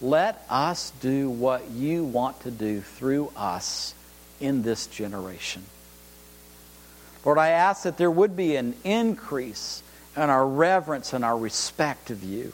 let 0.00 0.44
us 0.48 0.92
do 1.00 1.30
what 1.30 1.70
you 1.70 2.04
want 2.04 2.40
to 2.42 2.50
do 2.50 2.80
through 2.80 3.32
us 3.36 3.94
in 4.40 4.62
this 4.62 4.86
generation. 4.86 5.64
Lord, 7.24 7.38
I 7.38 7.48
ask 7.48 7.82
that 7.82 7.96
there 7.96 8.10
would 8.10 8.36
be 8.36 8.56
an 8.56 8.74
increase 8.84 9.82
in 10.16 10.22
our 10.22 10.46
reverence 10.46 11.12
and 11.12 11.24
our 11.24 11.38
respect 11.38 12.10
of 12.10 12.22
you. 12.22 12.52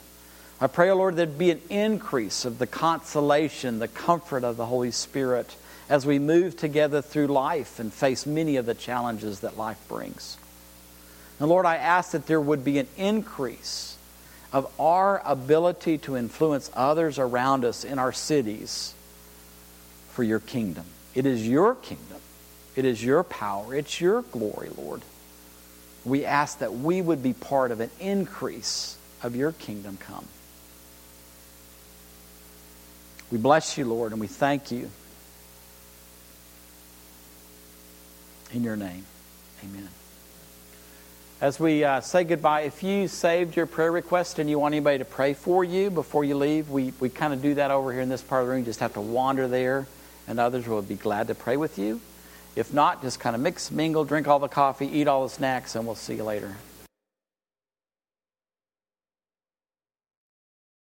I 0.61 0.66
pray, 0.66 0.90
O 0.90 0.96
Lord, 0.96 1.16
there'd 1.16 1.38
be 1.38 1.50
an 1.50 1.61
increase 1.68 2.44
of 2.44 2.59
the 2.59 2.66
consolation, 2.66 3.78
the 3.78 3.88
comfort 3.88 4.44
of 4.44 4.57
the 4.57 4.66
Holy 4.66 4.90
Spirit 4.90 5.54
as 5.88 6.07
we 6.07 6.18
move 6.18 6.57
together 6.57 7.02
through 7.02 7.26
life 7.26 7.78
and 7.78 7.92
face 7.92 8.24
many 8.24 8.57
of 8.57 8.64
the 8.64 8.74
challenges 8.74 9.40
that 9.40 9.59
life 9.59 9.83
brings. 9.88 10.38
And 11.40 11.49
Lord, 11.49 11.66
I 11.66 11.77
ask 11.77 12.12
that 12.12 12.27
there 12.27 12.40
would 12.40 12.64
be 12.64 12.79
an 12.79 12.88
increase 12.97 13.97
of 14.53 14.70
our 14.79 15.20
ability 15.25 15.99
to 15.99 16.16
influence 16.16 16.70
others 16.75 17.18
around 17.18 17.64
us 17.64 17.85
in 17.85 17.99
our 17.99 18.12
cities 18.12 18.94
for 20.11 20.23
your 20.23 20.38
kingdom. 20.38 20.85
It 21.14 21.27
is 21.27 21.47
your 21.47 21.75
kingdom, 21.75 22.20
it 22.77 22.85
is 22.85 23.03
your 23.05 23.25
power, 23.25 23.75
it's 23.75 24.01
your 24.01 24.23
glory, 24.23 24.70
Lord. 24.77 25.03
We 26.05 26.25
ask 26.25 26.59
that 26.59 26.73
we 26.73 27.01
would 27.01 27.23
be 27.23 27.33
part 27.33 27.70
of 27.70 27.81
an 27.81 27.90
increase 27.99 28.97
of 29.23 29.35
your 29.35 29.53
kingdom 29.53 29.97
come. 29.97 30.27
We 33.33 33.38
bless 33.38 33.77
you, 33.79 33.87
Lord, 33.87 34.12
and 34.12 34.20
we 34.20 34.27
thank 34.27 34.70
you. 34.70 34.90
In 38.53 38.62
your 38.62 38.77
name, 38.77 39.05
amen. 39.64 39.88
As 41.44 41.61
we 41.61 41.85
uh, 41.85 42.00
say 42.00 42.24
goodbye, 42.24 42.62
if 42.62 42.83
you 42.83 43.07
saved 43.07 43.54
your 43.54 43.66
prayer 43.66 43.92
request 43.92 44.38
and 44.38 44.48
you 44.48 44.59
want 44.59 44.72
anybody 44.72 44.96
to 44.96 45.04
pray 45.04 45.35
for 45.35 45.62
you 45.62 45.90
before 45.90 46.24
you 46.24 46.38
leave, 46.38 46.70
we, 46.70 46.94
we 47.00 47.11
kind 47.11 47.35
of 47.35 47.42
do 47.42 47.52
that 47.57 47.70
over 47.70 47.92
here 47.92 48.00
in 48.00 48.09
this 48.09 48.22
part 48.22 48.40
of 48.40 48.46
the 48.46 48.52
room. 48.52 48.61
You 48.61 48.64
just 48.64 48.80
have 48.80 48.94
to 48.94 49.02
wander 49.02 49.46
there, 49.46 49.87
and 50.26 50.40
others 50.40 50.66
will 50.66 50.80
be 50.80 50.94
glad 50.94 51.26
to 51.26 51.35
pray 51.35 51.59
with 51.59 51.78
you. 51.78 52.00
If 52.57 52.72
not, 52.72 53.02
just 53.02 53.20
kind 53.20 53.37
of 53.37 53.42
mix, 53.42 53.70
mingle, 53.70 54.07
drink 54.07 54.26
all 54.26 54.38
the 54.38 54.48
coffee, 54.48 54.87
eat 54.87 55.07
all 55.07 55.24
the 55.24 55.28
snacks, 55.28 55.76
and 55.76 55.85
we'll 55.85 55.96
see 55.96 56.14
you 56.14 56.24
later. 56.24 56.57